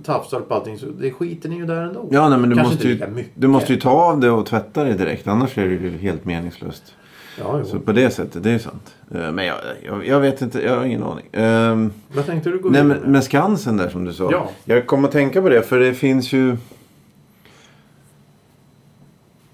tafsar 0.05 0.39
du 0.39 0.45
på 0.45 0.55
allting. 0.55 0.79
Så 0.79 0.87
det 1.01 1.11
skiter 1.11 1.49
ni 1.49 1.57
ju 1.57 1.67
där 1.67 1.83
ändå. 1.83 2.09
Ja, 2.11 2.29
nej, 2.29 2.39
men 2.39 2.51
du 2.51 2.57
Kanske 2.57 2.75
måste, 2.75 2.89
ju, 2.89 3.25
du 3.35 3.49
måste 3.49 3.73
ju 3.73 3.81
ta 3.81 3.91
av 3.91 4.21
det 4.21 4.31
och 4.31 4.47
tvätta 4.47 4.85
det 4.85 4.95
direkt. 4.95 5.27
Annars 5.27 5.59
är 5.59 5.67
det 5.69 5.75
ju 5.75 5.99
helt 5.99 6.25
meningslöst. 6.25 6.95
Ja, 7.39 7.59
jo. 7.59 7.65
Så 7.65 7.79
på 7.79 7.93
det 7.93 8.11
sättet, 8.11 8.43
det 8.43 8.51
är 8.51 8.59
sant. 8.59 8.95
Eh, 9.15 9.33
Men 9.33 9.47
jag, 9.47 9.57
jag, 9.87 10.07
jag 10.07 10.21
vet 10.21 10.43
inte, 10.43 10.63
jag 10.63 10.77
har 10.77 10.85
ingen 10.85 11.03
aning. 11.03 11.25
Ehm, 11.33 11.93
Vad 12.15 12.27
tänkte 12.27 12.51
du 12.51 12.59
gå 12.59 12.69
nej, 12.71 12.85
men 12.85 12.99
med 12.99 13.25
Skansen 13.25 13.77
där 13.77 13.89
som 13.89 14.05
du 14.05 14.13
sa. 14.13 14.29
Ja. 14.33 14.51
Jag 14.65 14.87
kom 14.87 15.05
att 15.05 15.13
tänka 15.13 15.43
på 15.43 15.49
det 15.49 15.63
för 15.63 15.79
det 15.79 15.95
finns 15.95 16.33
ju... 16.33 16.57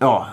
Ja, 0.03 0.27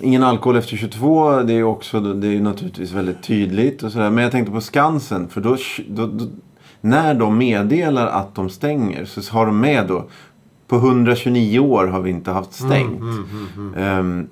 ingen 0.00 0.22
alkohol 0.22 0.56
efter 0.56 0.76
22. 0.76 1.42
Det 1.42 1.52
är 1.52 1.56
ju 1.56 1.64
också, 1.64 2.00
det 2.00 2.28
är 2.28 2.40
naturligtvis 2.40 2.92
väldigt 2.92 3.22
tydligt 3.22 3.82
och 3.82 3.92
sådär. 3.92 4.10
Men 4.10 4.24
jag 4.24 4.32
tänkte 4.32 4.52
på 4.52 4.60
Skansen. 4.60 5.28
För 5.28 5.40
då, 5.40 5.56
då, 5.88 6.06
då, 6.06 6.26
när 6.80 7.14
de 7.14 7.38
meddelar 7.38 8.06
att 8.06 8.34
de 8.34 8.50
stänger 8.50 9.04
så 9.04 9.32
har 9.32 9.46
de 9.46 9.60
med 9.60 9.86
då 9.86 10.04
på 10.68 10.76
129 10.76 11.58
år 11.58 11.86
har 11.86 12.00
vi 12.00 12.10
inte 12.10 12.30
haft 12.30 12.52
stängt. 12.52 13.00
Mm, 13.00 13.12
mm, 13.12 13.48
mm, 13.56 13.74
mm. 13.74 13.98
Ehm, 13.98 14.28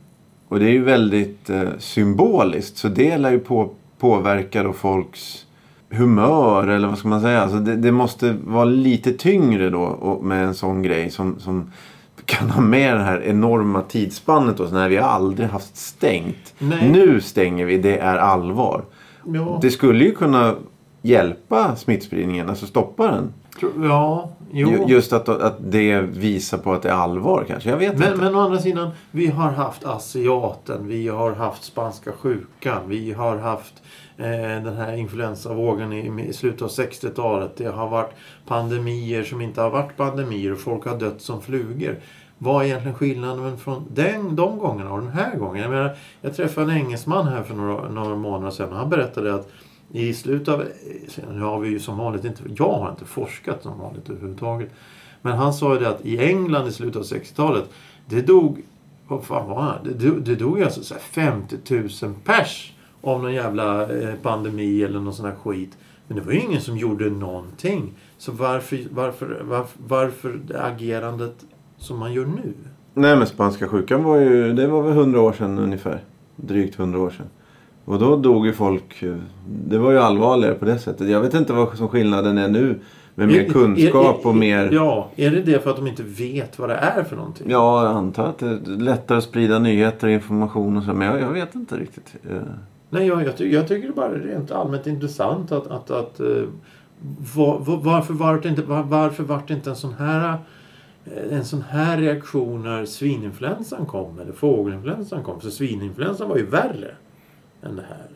och 0.49 0.59
det 0.59 0.65
är 0.65 0.73
ju 0.73 0.85
väldigt 0.85 1.51
eh, 1.51 1.69
symboliskt. 1.79 2.77
Så 2.77 2.89
det 2.89 3.19
lär 3.19 3.31
ju 3.31 3.39
på, 3.39 3.71
påverka 3.99 4.63
då 4.63 4.73
folks 4.73 5.47
humör 5.91 6.69
eller 6.69 6.89
vad 6.89 6.99
ska 6.99 7.09
man 7.09 7.21
säga. 7.21 7.43
Alltså 7.43 7.59
det, 7.59 7.77
det 7.77 7.93
måste 7.93 8.37
vara 8.45 8.65
lite 8.65 9.13
tyngre 9.13 9.71
då 9.71 9.83
och, 9.83 10.25
med 10.25 10.45
en 10.45 10.55
sån 10.55 10.83
grej 10.83 11.11
som, 11.11 11.39
som 11.39 11.71
kan 12.27 12.51
ha 12.51 12.61
med 12.61 12.95
det 12.97 13.03
här 13.03 13.23
enorma 13.23 13.83
tidsspannet 13.83 14.57
då. 14.57 14.67
Så 14.67 14.75
när 14.75 14.89
vi 14.89 14.97
har 14.97 15.09
aldrig 15.09 15.49
haft 15.49 15.77
stängt. 15.77 16.55
Nej. 16.59 16.91
Nu 16.91 17.21
stänger 17.21 17.65
vi, 17.65 17.79
det 17.79 17.99
är 17.99 18.17
allvar. 18.17 18.85
Ja, 19.27 19.59
Det 19.63 19.71
skulle 19.71 20.05
ju 20.05 20.15
kunna 20.15 20.55
hjälpa 21.03 21.77
smittspridningen, 21.77 22.49
alltså 22.49 22.67
stoppa 22.67 23.07
den. 23.07 23.33
ja, 23.89 24.31
jo. 24.53 24.69
Ju- 24.71 24.85
Just 24.95 25.13
att, 25.13 25.29
att 25.29 25.57
det 25.59 26.01
visar 26.01 26.59
på 26.59 26.73
att 26.73 26.83
det 26.83 26.89
är 26.89 26.95
allvar 26.95 27.45
kanske. 27.49 27.71
Jag 27.71 27.77
vet 27.77 27.99
Men, 27.99 28.09
inte. 28.13 28.25
men 28.25 28.35
å 28.35 28.41
andra 28.41 28.59
sidan, 28.59 28.91
vi 29.11 29.27
har 29.27 29.51
haft 29.51 29.85
asiaten, 29.85 30.87
vi 30.89 31.09
har 31.09 31.33
haft 31.33 31.65
spanska 31.65 32.13
sjukan, 32.13 32.79
vi 32.87 33.13
har 33.13 33.37
haft 33.37 33.75
Eh, 34.23 34.63
den 34.63 34.77
här 34.77 34.93
influensavågen 34.93 35.93
i, 35.93 36.29
i 36.29 36.33
slutet 36.33 36.63
av 36.63 36.69
60-talet. 36.69 37.57
Det 37.57 37.67
har 37.67 37.89
varit 37.89 38.11
pandemier 38.47 39.25
som 39.25 39.41
inte 39.41 39.61
har 39.61 39.71
varit 39.71 39.97
pandemier 39.97 40.53
och 40.53 40.61
folk 40.61 40.85
har 40.85 40.99
dött 40.99 41.21
som 41.21 41.43
flugor. 41.43 42.01
Vad 42.39 42.63
är 42.63 42.67
egentligen 42.67 42.95
skillnaden 42.95 43.59
från 43.59 43.85
den, 43.91 44.37
de 44.37 44.59
gångerna 44.59 44.93
och 44.93 45.01
den 45.01 45.11
här 45.11 45.37
gången? 45.37 45.63
Jag, 45.63 45.71
menar, 45.71 45.97
jag 46.21 46.37
träffade 46.37 46.73
en 46.73 46.79
engelsman 46.79 47.29
här 47.29 47.43
för 47.43 47.55
några, 47.55 47.89
några 47.89 48.17
månader 48.17 48.51
sedan 48.51 48.73
och 48.73 48.77
han 48.77 48.91
berättade 48.91 49.35
att 49.35 49.49
i 49.93 50.15
slutet 50.15 50.49
av... 50.49 50.65
Nu 51.33 51.41
har 51.41 51.61
vi 51.61 51.69
ju 51.69 51.81
som 51.81 51.99
vanligt 51.99 52.25
inte... 52.25 52.43
Jag 52.57 52.73
har 52.73 52.91
inte 52.91 53.05
forskat 53.05 53.63
som 53.63 53.79
vanligt 53.79 54.11
överhuvudtaget. 54.11 54.71
Men 55.23 55.33
han 55.33 55.55
sa 55.55 55.75
ju 55.75 55.81
det 55.81 55.89
att 55.89 56.05
i 56.05 56.19
England 56.19 56.69
i 56.69 56.73
slutet 56.73 56.97
av 56.97 57.03
60-talet 57.03 57.65
det 58.07 58.23
dog... 58.23 58.63
Vad 59.09 59.25
fan 59.25 59.49
var 59.49 59.81
det? 59.85 59.91
Det, 59.91 60.21
det 60.21 60.35
dog 60.35 60.63
alltså 60.63 60.95
50 60.95 61.57
000 61.69 62.15
pers 62.25 62.73
av 63.03 63.23
någon 63.23 63.33
jävla 63.33 63.83
eh, 63.83 64.15
pandemi 64.23 64.83
eller 64.83 65.01
någon 65.01 65.15
sån 65.15 65.27
här 65.27 65.35
skit. 65.35 65.79
Men 66.07 66.17
det 66.17 66.23
var 66.23 66.33
ju 66.33 66.41
ingen 66.41 66.61
som 66.61 66.77
gjorde 66.77 67.11
någonting. 67.11 67.93
Så 68.19 68.33
varför, 68.33 68.79
varför, 68.91 69.43
varför, 69.45 69.79
varför 69.87 70.41
det 70.47 70.63
agerandet 70.63 71.35
som 71.79 71.99
man 71.99 72.13
gör 72.13 72.25
nu? 72.25 72.53
Nej 72.95 73.17
men 73.17 73.27
spanska 73.27 73.69
sjukan 73.69 74.05
var 74.05 74.17
ju, 74.17 74.53
det 74.53 74.67
var 74.67 74.83
väl 74.83 74.93
hundra 74.93 75.21
år 75.21 75.33
sedan 75.33 75.59
ungefär. 75.59 76.01
Drygt 76.37 76.75
hundra 76.75 77.01
år 77.01 77.11
sedan. 77.11 77.27
Och 77.85 77.99
då 77.99 78.17
dog 78.17 78.47
ju 78.47 78.53
folk, 78.53 79.03
eh, 79.03 79.17
det 79.47 79.79
var 79.79 79.91
ju 79.91 79.99
allvarligare 79.99 80.55
på 80.55 80.65
det 80.65 80.79
sättet. 80.79 81.09
Jag 81.09 81.21
vet 81.21 81.35
inte 81.35 81.53
vad 81.53 81.77
som 81.77 81.89
skillnaden 81.89 82.39
är 82.39 82.49
nu. 82.49 82.79
Med 83.15 83.29
mer 83.29 83.45
kunskap 83.45 84.27
och 84.27 84.37
mer... 84.37 84.71
Ja, 84.73 85.11
är 85.17 85.31
det 85.31 85.43
det 85.43 85.63
för 85.63 85.71
att 85.71 85.77
de 85.77 85.87
inte 85.87 86.03
vet 86.03 86.59
vad 86.59 86.69
det 86.69 86.75
är 86.75 87.05
för 87.05 87.17
någonting? 87.17 87.47
Ja, 87.51 87.85
jag 87.85 87.93
antar 87.93 88.27
att 88.27 88.39
det 88.39 88.47
är 88.47 88.81
lättare 88.81 89.19
att 89.19 89.25
sprida 89.25 89.59
nyheter 89.59 90.07
och 90.07 90.13
information 90.13 90.77
och 90.77 90.83
så. 90.83 90.93
Men 90.93 91.09
jag, 91.09 91.21
jag 91.21 91.31
vet 91.31 91.55
inte 91.55 91.77
riktigt. 91.77 92.15
Eh, 92.93 92.99
Nej, 92.99 93.07
jag, 93.07 93.27
jag, 93.27 93.37
ty 93.37 93.53
jag 93.53 93.69
tycker 93.69 93.89
det 93.89 93.95
bara 93.95 94.07
är 94.15 94.19
rent 94.19 94.51
allmänt 94.51 94.87
intressant 94.87 95.53
att... 95.53 95.67
att, 95.67 95.91
att 95.91 96.21
uh, 96.21 96.49
var, 97.35 97.59
var, 97.59 97.77
varför 97.77 98.15
var 98.15 98.39
det 98.41 98.49
inte, 98.49 98.63
var, 98.63 98.83
varför 98.83 99.23
var 99.23 99.43
det 99.47 99.55
inte 99.55 99.71
en 99.71 99.77
sån 99.77 99.95
här 99.95 100.39
eh, 101.05 101.37
en 101.39 101.45
sån 101.45 101.63
här 101.63 101.99
reaktion 101.99 102.63
när 102.63 102.85
svininfluensan 102.85 103.87
kom 103.87 104.19
eller 104.21 104.33
fågelinfluensan 104.33 105.23
kom? 105.23 105.41
För 105.41 105.51
svininfluensan 105.51 106.29
var 106.29 106.37
ju 106.37 106.47
värre 106.47 106.95
än 107.63 107.77
det 107.77 107.83
här. 107.89 108.07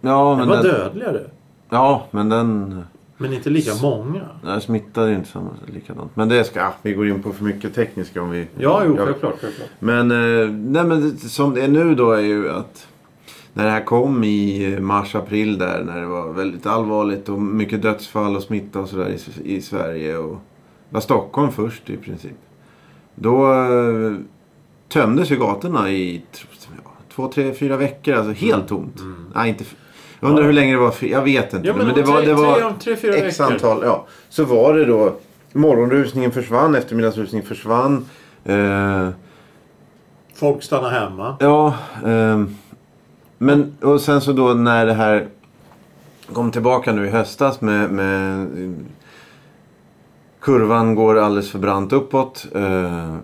Ja, 0.00 0.28
Den 0.28 0.38
men 0.38 0.48
var 0.48 0.56
den, 0.56 0.64
dödligare. 0.64 1.20
ja, 1.70 2.06
men 2.10 2.28
den 2.28 2.82
Men 3.16 3.32
inte 3.32 3.50
lika 3.50 3.70
många. 3.82 4.22
nej, 4.44 4.60
smittar 4.60 5.06
ju 5.06 5.14
inte 5.14 5.28
samma, 5.28 5.50
likadant. 5.66 6.16
Men 6.16 6.28
det 6.28 6.44
ska, 6.44 6.58
ja, 6.60 6.74
vi 6.82 6.92
går 6.92 7.08
in 7.08 7.22
på 7.22 7.32
för 7.32 7.44
mycket 7.44 7.74
tekniska 7.74 8.22
om 8.22 8.30
vi... 8.30 8.46
Ja, 8.58 8.82
jo, 8.86 8.96
Ja. 8.98 9.04
självklart. 9.04 9.34
självklart. 9.40 9.68
Men, 9.78 10.10
eh, 10.10 10.50
nej, 10.50 10.84
men 10.84 11.00
det, 11.00 11.16
som 11.16 11.54
det 11.54 11.62
är 11.64 11.68
nu 11.68 11.94
då 11.94 12.10
är 12.12 12.20
ju 12.20 12.50
att 12.50 12.86
när 13.56 13.64
det 13.64 13.70
här 13.70 13.84
kom 13.84 14.24
i 14.24 14.76
mars, 14.80 15.14
april 15.14 15.58
där 15.58 15.82
när 15.84 16.00
det 16.00 16.06
var 16.06 16.32
väldigt 16.32 16.66
allvarligt 16.66 17.28
och 17.28 17.40
mycket 17.42 17.82
dödsfall 17.82 18.36
och 18.36 18.42
smitta 18.42 18.80
och 18.80 18.88
sådär 18.88 19.16
i, 19.44 19.56
i 19.56 19.60
Sverige 19.60 20.16
och 20.16 20.36
det 20.88 20.94
var 20.94 21.00
Stockholm 21.00 21.52
först 21.52 21.90
i 21.90 21.96
princip. 21.96 22.36
Då 23.14 23.52
eh, 23.52 24.14
tömdes 24.88 25.30
ju 25.30 25.36
gatorna 25.36 25.90
i 25.90 26.22
ja, 26.84 26.90
två, 27.14 27.28
tre, 27.28 27.54
fyra 27.54 27.76
veckor. 27.76 28.14
Alltså 28.14 28.32
helt 28.32 28.68
tomt. 28.68 29.02
Nej, 29.34 29.48
inte, 29.48 29.64
jag 30.20 30.28
undrar 30.28 30.42
Ja. 30.42 30.46
hur 30.46 30.52
länge 30.52 30.72
det 30.72 30.78
var. 30.80 30.94
Jag 31.00 31.22
vet 31.22 31.54
inte. 31.54 31.66
Ja, 31.68 31.74
men, 31.76 31.94
det 31.94 32.02
om 32.02 32.08
var, 32.12 32.16
tre, 32.20 32.26
det 32.26 32.34
var 32.34 32.60
tre, 32.60 32.70
tre, 32.80 32.96
fyra 32.96 33.14
X 33.14 33.40
veckor. 33.40 33.52
antal. 33.52 33.80
Ja. 33.84 34.06
Så 34.28 34.44
var 34.44 34.74
det 34.74 34.84
då. 34.84 35.14
Morgonrusningen 35.52 36.30
försvann. 36.32 36.74
Eftermiddagsrusningen 36.74 37.46
försvann. 37.46 38.04
Eh, 38.44 39.08
Folk 40.34 40.62
stannar 40.62 40.90
hemma. 40.90 41.36
Ja, 41.40 41.74
ehm, 42.06 42.56
men 43.38 43.76
och 43.82 44.00
sen 44.00 44.20
så 44.20 44.32
då 44.32 44.54
när 44.54 44.86
det 44.86 44.94
här 44.94 45.28
kom 46.32 46.50
tillbaka 46.50 46.92
nu 46.92 47.06
i 47.06 47.10
höstas 47.10 47.60
med, 47.60 47.90
med 47.90 48.40
eh, 48.40 48.70
kurvan 50.40 50.94
går 50.94 51.18
alldeles 51.18 51.50
för 51.50 51.58
brant 51.58 51.92
uppåt. 51.92 52.46
eh, 52.54 53.16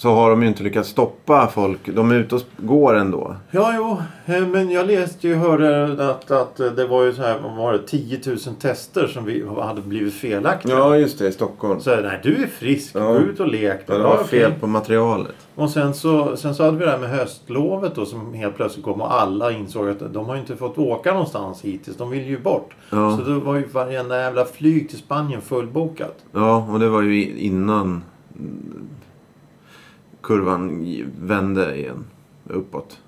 så 0.00 0.14
har 0.14 0.30
de 0.30 0.42
ju 0.42 0.48
inte 0.48 0.62
lyckats 0.62 0.88
stoppa 0.88 1.46
folk. 1.54 1.78
De 1.94 2.10
är 2.10 2.14
ute 2.14 2.34
och 2.34 2.42
går 2.56 2.94
ändå. 2.94 3.36
Ja, 3.50 3.72
jo. 3.76 3.98
eh, 4.34 4.46
Men 4.46 4.70
jag 4.70 4.86
läste 4.86 5.28
ju 5.28 5.34
hörde 5.34 6.10
att, 6.10 6.30
att 6.30 6.56
det 6.56 6.86
var 6.86 7.04
ju 7.04 7.12
så 7.12 7.22
här, 7.22 7.38
vad 7.42 7.56
var 7.56 7.72
det, 7.72 7.78
10 7.86 8.20
000 8.26 8.38
tester 8.60 9.06
som 9.06 9.24
vi 9.24 9.44
hade 9.62 9.80
blivit 9.80 10.14
felaktiga. 10.14 10.96
just 10.96 11.18
det. 11.18 11.28
I 11.28 11.32
Stockholm. 11.32 11.80
Så 11.80 11.96
nej, 11.96 12.20
du 12.22 12.42
är 12.42 12.46
frisk. 12.46 12.90
Ja. 12.94 13.12
Gå 13.12 13.18
ut 13.18 13.40
och 13.40 13.48
lek. 13.48 13.80
Ja, 13.86 13.94
det 13.94 14.02
var 14.02 14.24
fel 14.24 14.52
på 14.60 14.66
materialet. 14.66 15.34
Och 15.54 15.70
sen 15.70 15.94
så, 15.94 16.36
sen 16.36 16.54
så 16.54 16.64
hade 16.64 16.76
vi 16.78 16.84
det 16.84 16.90
här 16.90 16.98
med 16.98 17.10
höstlovet 17.10 17.94
då 17.94 18.04
som 18.06 18.34
helt 18.34 18.56
plötsligt 18.56 18.84
kom 18.84 19.00
och 19.00 19.20
alla 19.20 19.52
insåg 19.52 19.88
att 19.88 20.12
de 20.14 20.26
har 20.26 20.34
ju 20.34 20.40
inte 20.40 20.56
fått 20.56 20.78
åka 20.78 21.12
någonstans 21.12 21.62
hittills. 21.62 21.96
De 21.96 22.10
vill 22.10 22.26
ju 22.26 22.40
bort. 22.40 22.74
Ja. 22.90 23.16
Så 23.16 23.30
då 23.30 23.38
var 23.40 23.56
ju 23.56 23.66
varenda 23.66 24.18
jävla 24.20 24.44
flyg 24.44 24.88
till 24.88 24.98
Spanien 24.98 25.40
fullbokat. 25.40 26.16
Ja, 26.32 26.68
och 26.72 26.78
det 26.80 26.88
var 26.88 27.02
ju 27.02 27.38
innan 27.38 28.02
kurvan 30.22 30.86
vände 31.20 31.76
igen 31.76 32.04
uppåt. 32.48 32.98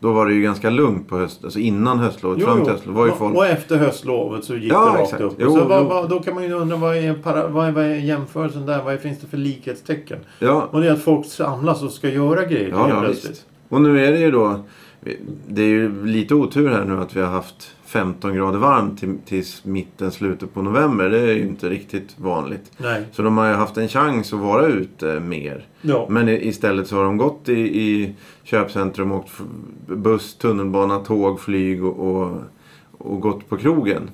Då 0.00 0.12
var 0.12 0.26
det 0.26 0.32
ju 0.32 0.42
ganska 0.42 0.70
lugnt 0.70 1.08
på 1.08 1.18
höst, 1.18 1.44
alltså 1.44 1.58
innan 1.58 1.98
höstlovet, 1.98 2.44
fram 2.44 2.62
till 2.62 2.72
höstlovet 2.72 2.98
var 2.98 3.06
ju 3.06 3.12
folk... 3.12 3.36
och 3.36 3.46
efter 3.46 3.76
höstlovet 3.76 4.44
så 4.44 4.54
gick 4.56 4.72
Ja, 4.72 4.84
det 4.84 4.90
rakt 4.90 5.02
exakt. 5.02 5.22
upp. 5.22 5.34
Jo, 5.38 5.56
så 5.56 5.64
vad, 5.64 5.82
jo. 5.82 5.88
vad, 5.88 6.08
då 6.10 6.20
kan 6.20 6.34
man 6.34 6.44
ju 6.44 6.52
undra 6.52 6.76
vad 6.76 6.96
är, 6.96 7.14
para, 7.14 7.48
vad, 7.48 7.66
är, 7.66 7.72
vad 7.72 7.84
är 7.84 7.94
jämförelsen 7.94 8.66
där? 8.66 8.82
Vad 8.82 8.94
är, 8.94 8.98
finns 8.98 9.20
det 9.20 9.26
för 9.26 9.36
likhetstecken? 9.36 10.18
Ja, 10.38 10.68
Och 10.70 10.80
det 10.80 10.88
är 10.88 10.92
att 10.92 11.02
folk 11.02 11.26
samlas 11.26 11.82
och 11.82 11.92
ska 11.92 12.08
göra 12.08 12.44
grejer 12.44 12.68
Ja, 12.68 12.88
ja 12.88 13.00
plötsligt. 13.00 13.44
Och 13.68 13.80
nu 13.80 14.06
är 14.06 14.12
det 14.12 14.18
ju 14.18 14.30
då... 14.30 14.60
Det 15.48 15.62
är 15.62 15.68
ju 15.68 16.06
lite 16.06 16.34
otur 16.34 16.68
här 16.68 16.84
nu 16.84 16.96
att 17.00 17.16
vi 17.16 17.20
har 17.20 17.28
haft 17.28 17.76
15 17.84 18.34
grader 18.34 18.58
varmt 18.58 19.00
till, 19.00 19.18
tills 19.24 19.64
mitten, 19.64 20.10
slutet 20.10 20.54
på 20.54 20.62
november. 20.62 21.10
Det 21.10 21.20
är 21.20 21.34
ju 21.34 21.42
inte 21.42 21.68
riktigt 21.68 22.18
vanligt. 22.18 22.72
Nej. 22.76 23.04
Så 23.12 23.22
de 23.22 23.36
har 23.36 23.48
ju 23.48 23.54
haft 23.54 23.76
en 23.76 23.88
chans 23.88 24.32
att 24.32 24.38
vara 24.38 24.66
ute 24.66 25.20
mer. 25.20 25.66
Ja. 25.82 26.06
Men 26.10 26.28
istället 26.28 26.86
så 26.86 26.96
har 26.96 27.04
de 27.04 27.16
gått 27.16 27.48
i, 27.48 27.60
i 27.80 28.14
köpcentrum, 28.42 29.12
åkt 29.12 29.30
buss, 29.86 30.34
tunnelbana, 30.34 30.98
tåg, 30.98 31.40
flyg 31.40 31.84
och, 31.84 31.98
och, 31.98 32.36
och 32.98 33.20
gått 33.20 33.48
på 33.48 33.56
krogen. 33.56 34.10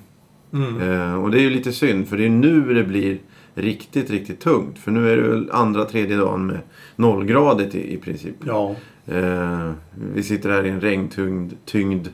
Mm. 0.53 0.81
Eh, 0.81 1.23
och 1.23 1.31
det 1.31 1.39
är 1.39 1.41
ju 1.41 1.49
lite 1.49 1.71
synd 1.71 2.07
för 2.07 2.17
det 2.17 2.25
är 2.25 2.29
nu 2.29 2.73
det 2.73 2.83
blir 2.83 3.17
riktigt, 3.53 4.09
riktigt 4.09 4.39
tungt. 4.39 4.79
För 4.79 4.91
nu 4.91 5.09
är 5.09 5.17
det 5.17 5.29
väl 5.29 5.49
andra, 5.51 5.85
tredje 5.85 6.17
dagen 6.17 6.45
med 6.45 6.59
nollgradigt 6.95 7.75
i, 7.75 7.93
i 7.93 7.97
princip. 7.97 8.35
Ja. 8.45 8.75
Eh, 9.07 9.71
vi 10.13 10.23
sitter 10.23 10.49
här 10.49 10.65
i 10.65 10.69
en 10.69 10.81
regntyngd 10.81 11.53
tyngd, 11.65 12.07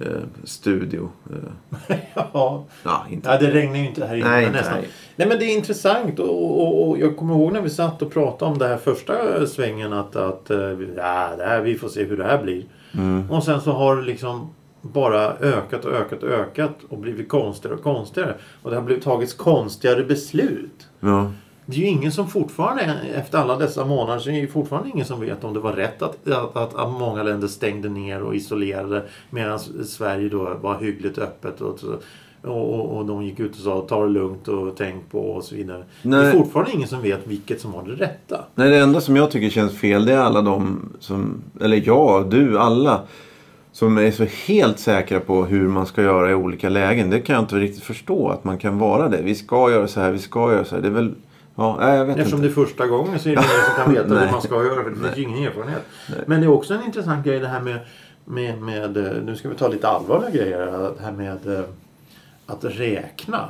eh, 0.00 0.22
studio. 0.44 1.10
Eh, 1.30 1.96
ja. 2.14 2.64
ja, 2.82 3.06
inte... 3.10 3.28
Ja, 3.28 3.38
det 3.38 3.50
regnar 3.50 3.76
ju 3.76 3.86
inte 3.86 4.06
här 4.06 4.16
inne. 4.16 4.28
Nej, 4.28 4.50
nästan. 4.50 4.74
här. 4.74 4.84
Nej, 5.16 5.28
men 5.28 5.38
det 5.38 5.44
är 5.44 5.56
intressant. 5.56 6.18
Och, 6.18 6.60
och, 6.60 6.88
och 6.88 6.98
jag 6.98 7.16
kommer 7.16 7.34
ihåg 7.34 7.52
när 7.52 7.60
vi 7.60 7.70
satt 7.70 8.02
och 8.02 8.12
pratade 8.12 8.52
om 8.52 8.58
det 8.58 8.68
här 8.68 8.76
första 8.76 9.46
svängen. 9.46 9.92
Att, 9.92 10.16
att 10.16 10.50
eh, 10.50 10.58
ja, 10.96 11.30
det 11.38 11.44
här, 11.44 11.60
vi 11.60 11.74
får 11.74 11.88
se 11.88 12.04
hur 12.04 12.16
det 12.16 12.24
här 12.24 12.42
blir. 12.42 12.64
Mm. 12.94 13.30
Och 13.30 13.44
sen 13.44 13.60
så 13.60 13.72
har 13.72 13.96
det 13.96 14.02
liksom 14.02 14.54
bara 14.80 15.36
ökat 15.36 15.84
och 15.84 15.92
ökat 15.92 16.22
och 16.22 16.30
ökat. 16.30 16.76
Och 16.88 16.98
blivit 16.98 17.28
konstigare 17.28 17.76
och 17.76 17.82
konstigare. 17.82 18.34
Och 18.62 18.70
det 18.70 18.76
har 18.76 18.82
blivit 18.82 19.04
tagits 19.04 19.34
konstigare 19.34 20.04
beslut. 20.04 20.88
Ja. 21.00 21.30
Det 21.72 21.78
är 21.78 21.80
ju 21.80 21.86
ingen 21.86 22.12
som 22.12 22.28
fortfarande, 22.28 22.82
efter 23.14 23.38
alla 23.38 23.56
dessa 23.56 23.84
månader, 23.84 24.18
så 24.18 24.28
är 24.28 24.32
det 24.32 24.40
ju 24.40 24.48
fortfarande 24.48 24.90
ingen 24.90 25.06
som 25.06 25.20
vet 25.20 25.44
om 25.44 25.54
det 25.54 25.60
var 25.60 25.72
rätt 25.72 26.02
att, 26.02 26.28
att, 26.28 26.56
att, 26.56 26.74
att 26.74 26.90
många 26.90 27.22
länder 27.22 27.48
stängde 27.48 27.88
ner 27.88 28.22
och 28.22 28.34
isolerade 28.34 29.04
medan 29.30 29.58
Sverige 29.84 30.28
då 30.28 30.56
var 30.62 30.80
hyggligt 30.80 31.18
öppet. 31.18 31.60
Och, 31.60 31.78
och, 32.42 32.74
och, 32.74 32.96
och 32.96 33.06
de 33.06 33.24
gick 33.24 33.40
ut 33.40 33.50
och 33.50 33.56
sa 33.56 33.86
ta 33.88 34.02
det 34.02 34.10
lugnt 34.10 34.48
och 34.48 34.76
tänk 34.76 35.10
på 35.10 35.18
och 35.18 35.44
så 35.44 35.54
vidare. 35.54 35.84
Det 36.02 36.08
är 36.08 36.22
Nej. 36.22 36.32
fortfarande 36.32 36.72
ingen 36.72 36.88
som 36.88 37.02
vet 37.02 37.26
vilket 37.26 37.60
som 37.60 37.72
var 37.72 37.82
det 37.82 37.92
rätta. 37.92 38.44
Nej, 38.54 38.70
det 38.70 38.78
enda 38.78 39.00
som 39.00 39.16
jag 39.16 39.30
tycker 39.30 39.50
känns 39.50 39.78
fel 39.78 40.04
det 40.04 40.12
är 40.12 40.18
alla 40.18 40.42
de 40.42 40.88
som, 41.00 41.42
eller 41.60 41.82
jag, 41.86 42.30
du, 42.30 42.58
alla. 42.58 43.00
Som 43.74 43.98
är 43.98 44.10
så 44.10 44.24
helt 44.46 44.78
säkra 44.78 45.20
på 45.20 45.44
hur 45.44 45.68
man 45.68 45.86
ska 45.86 46.02
göra 46.02 46.30
i 46.30 46.34
olika 46.34 46.68
lägen. 46.68 47.10
Det 47.10 47.20
kan 47.20 47.34
jag 47.34 47.42
inte 47.42 47.56
riktigt 47.56 47.82
förstå 47.82 48.28
att 48.28 48.44
man 48.44 48.58
kan 48.58 48.78
vara 48.78 49.08
det. 49.08 49.22
Vi 49.22 49.34
ska 49.34 49.70
göra 49.70 49.88
så 49.88 50.00
här, 50.00 50.10
vi 50.10 50.18
ska 50.18 50.52
göra 50.52 50.64
så 50.64 50.74
här. 50.74 50.82
Det 50.82 50.88
är 50.88 50.92
väl, 50.92 51.14
ja, 51.56 51.76
nej, 51.80 51.96
jag 51.96 52.04
vet 52.04 52.16
Eftersom 52.18 52.38
inte. 52.38 52.48
det 52.48 52.52
är 52.52 52.64
första 52.66 52.86
gången 52.86 53.18
så 53.18 53.28
är 53.28 53.36
det 53.36 53.42
ingen 53.42 53.64
som 53.76 53.84
kan 53.84 53.94
veta 53.94 54.06
Nej. 54.14 54.24
vad 54.24 54.32
man 54.32 54.42
ska 54.42 54.54
göra. 54.64 54.82
För 54.82 54.90
det 54.90 54.96
finns 54.96 55.18
ju 55.18 55.22
ingen 55.22 55.44
erfarenhet. 55.44 55.82
Men 56.26 56.40
det 56.40 56.46
är 56.46 56.50
också 56.50 56.74
en 56.74 56.82
intressant 56.82 57.26
grej 57.26 57.40
det 57.40 57.48
här 57.48 57.60
med, 57.60 57.78
med, 58.24 58.62
med 58.62 58.96
eh, 58.96 59.12
nu 59.24 59.36
ska 59.36 59.48
vi 59.48 59.54
ta 59.54 59.68
lite 59.68 59.88
allvarliga 59.88 60.30
grejer. 60.30 60.58
Det 60.98 61.02
här 61.02 61.12
med 61.12 61.46
eh, 61.58 61.64
att 62.46 62.64
räkna. 62.64 63.48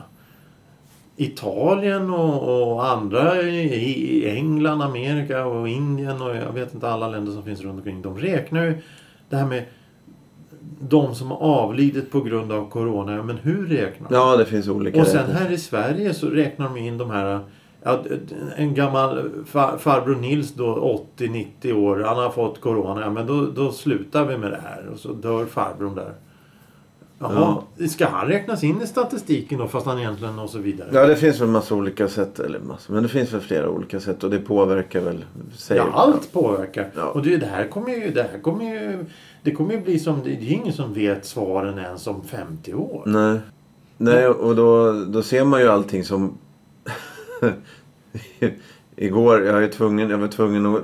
Italien 1.17 2.11
och, 2.11 2.73
och 2.73 2.87
andra 2.89 3.43
i, 3.43 4.31
England, 4.37 4.83
Amerika 4.83 5.47
och 5.47 5.69
Indien 5.69 6.23
och 6.23 6.37
jag 6.37 6.53
vet 6.53 6.75
inte 6.75 6.89
alla 6.89 7.09
länder 7.09 7.33
som 7.33 7.43
finns 7.43 7.61
runt 7.61 7.79
omkring. 7.79 8.03
De 8.03 8.19
räknar 8.19 8.65
ju 8.65 8.75
det 9.29 9.37
här 9.37 9.47
med 9.47 9.65
de 10.81 11.15
som 11.15 11.31
har 11.31 11.39
avlidit 11.39 12.11
på 12.13 12.21
grund 12.21 12.53
av 12.53 12.71
Corona. 12.71 13.23
Men 13.23 13.37
hur 13.37 13.67
räknar 13.67 14.09
de? 14.09 14.15
Ja, 14.15 14.37
det 14.37 14.45
finns 14.45 14.69
olika. 14.69 15.01
Och 15.01 15.07
sen 15.07 15.31
här 15.31 15.51
i 15.51 15.59
Sverige 15.59 16.15
så 16.15 16.29
räknar 16.29 16.69
de 16.69 16.77
in 16.77 16.99
de 16.99 17.11
här 17.11 17.41
ja, 17.83 18.05
en 18.57 18.75
gammal 18.75 19.31
far, 19.47 19.77
farbror 19.79 20.17
Nils 20.17 20.55
då 20.55 20.99
80-90 21.17 21.73
år. 21.73 22.05
Han 22.07 22.17
har 22.17 22.31
fått 22.31 22.61
corona. 22.61 23.01
Ja, 23.01 23.11
men 23.11 23.27
då, 23.27 23.47
då 23.47 23.73
slutar 23.73 24.25
vi 24.25 24.39
med 24.39 24.51
det 24.51 24.61
här. 24.63 24.89
Och 24.93 24.99
så 24.99 25.13
dör 25.13 25.47
farbrorn 25.47 25.95
där. 25.95 26.15
Jaha, 27.19 27.63
ska 27.91 28.07
han 28.07 28.29
räknas 28.29 28.65
in 28.65 28.83
i 28.83 28.87
statistiken 28.87 29.59
då 29.59 29.69
fast 29.69 29.87
han 29.87 29.99
egentligen 29.99 30.39
och 30.39 30.51
så 30.51 30.59
vidare? 30.59 30.89
Ja, 30.93 31.07
det 31.07 31.17
finns 31.17 31.41
väl 31.41 31.49
massa 31.49 31.75
olika 31.75 32.09
sätt. 32.09 32.39
Eller 32.39 32.61
massa, 32.61 32.93
men 32.93 33.03
det 33.03 33.09
finns 33.09 33.33
väl 33.33 33.41
flera 33.41 33.71
olika 33.71 34.01
sätt 34.01 34.25
och 34.25 34.31
det 34.31 34.39
påverkar 34.39 35.01
väl. 35.01 35.25
Säger, 35.57 35.83
Ja, 35.83 35.91
allt 35.93 36.33
påverkar. 36.33 36.91
Ja. 36.97 37.07
Och 37.07 37.23
det, 37.23 37.37
det 37.37 37.47
här 37.47 37.69
kommer 37.69 37.91
ju... 37.91 38.11
Det 38.11 38.23
här 38.33 38.39
kommer 38.39 38.65
ju 38.65 39.05
det 39.43 39.51
kommer 39.51 39.75
ju 39.75 39.81
bli 39.81 39.99
som... 39.99 40.21
Det 40.25 40.31
är 40.31 40.53
ingen 40.53 40.73
som 40.73 40.95
vet 40.95 41.27
svaren 41.27 41.79
ens 41.79 42.07
om 42.07 42.23
50 42.25 42.75
år. 42.75 43.03
Nej. 43.07 43.39
Nej, 43.97 44.29
och 44.29 44.57
då, 44.57 44.93
då 44.93 45.23
ser 45.23 45.45
man 45.45 45.61
ju 45.61 45.69
allting 45.69 46.05
som... 46.05 46.39
Igår, 48.97 49.43
jag 49.43 49.65
är 49.65 49.69
tvungen, 49.69 50.11
jag 50.11 50.19
var 50.19 50.29
tvungen 50.29 50.67
att... 50.67 50.83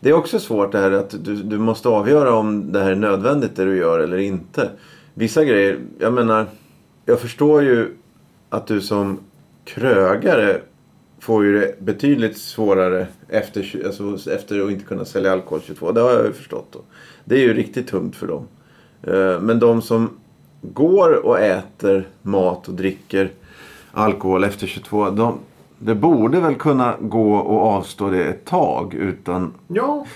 Det 0.00 0.08
är 0.08 0.12
också 0.12 0.38
svårt 0.38 0.72
det 0.72 0.78
här 0.78 0.90
att 0.90 1.24
du, 1.24 1.34
du 1.34 1.58
måste 1.58 1.88
avgöra 1.88 2.34
om 2.34 2.72
det 2.72 2.80
här 2.80 2.90
är 2.90 2.96
nödvändigt 2.96 3.56
det 3.56 3.64
du 3.64 3.76
gör 3.76 3.98
eller 3.98 4.18
inte. 4.18 4.70
Vissa 5.14 5.44
grejer, 5.44 5.78
jag 5.98 6.12
menar... 6.12 6.46
Jag 7.06 7.20
förstår 7.20 7.62
ju 7.62 7.96
att 8.48 8.66
du 8.66 8.80
som 8.80 9.18
krögare 9.64 10.60
får 11.20 11.44
ju 11.44 11.60
det 11.60 11.80
betydligt 11.80 12.38
svårare 12.38 13.06
efter, 13.28 13.82
alltså 13.86 14.30
efter 14.30 14.60
att 14.64 14.70
inte 14.70 14.84
kunna 14.84 15.04
sälja 15.04 15.32
alkohol 15.32 15.60
22. 15.64 15.92
Det 15.92 16.00
har 16.00 16.10
jag 16.10 16.26
ju 16.26 16.32
förstått. 16.32 16.66
Då. 16.70 16.80
Det 17.24 17.34
är 17.34 17.40
ju 17.40 17.54
riktigt 17.54 17.88
tungt 17.88 18.16
för 18.16 18.26
dem. 18.26 18.46
Eh, 19.02 19.40
men 19.40 19.58
de 19.58 19.82
som 19.82 20.10
går 20.62 21.26
och 21.26 21.40
äter 21.40 22.08
mat 22.22 22.68
och 22.68 22.74
dricker 22.74 23.30
alkohol 23.92 24.44
efter 24.44 24.66
22. 24.66 25.10
De, 25.10 25.38
det 25.84 25.94
borde 25.94 26.40
väl 26.40 26.54
kunna 26.54 26.96
gå 27.00 27.34
och 27.34 27.62
avstå 27.62 28.10
det 28.10 28.24
ett 28.24 28.44
tag 28.44 28.94
utan... 28.94 29.52
Ja, 29.68 30.06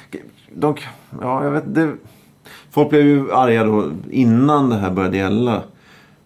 De, 0.54 0.75
ja, 1.20 1.44
jag 1.44 1.50
vet 1.50 1.75
det, 1.75 1.92
Folk 2.70 2.90
blev 2.90 3.06
ju 3.06 3.32
arga 3.32 3.64
då 3.64 3.90
innan 4.10 4.70
det 4.70 4.76
här 4.76 4.90
började 4.90 5.16
gälla. 5.16 5.54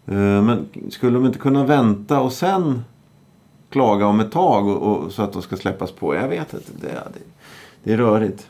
Eh, 0.07 0.43
Men 0.43 0.67
skulle 0.91 1.15
de 1.15 1.27
inte 1.27 1.39
kunna 1.39 1.65
vänta 1.67 2.21
och 2.21 2.33
sen 2.33 2.85
klaga 3.71 4.07
om 4.07 4.21
ett 4.21 4.33
tag 4.33 4.69
och, 4.69 4.83
och, 4.83 5.13
så 5.13 5.23
att 5.23 5.33
de 5.33 5.43
ska 5.43 5.57
släppas 5.57 5.93
på? 5.93 6.15
Jag 6.15 6.29
vet 6.29 6.55
inte. 6.55 6.73
Det, 6.81 6.89
det, 6.89 7.21
det 7.83 7.93
är 7.93 7.97
rörigt. 7.97 8.49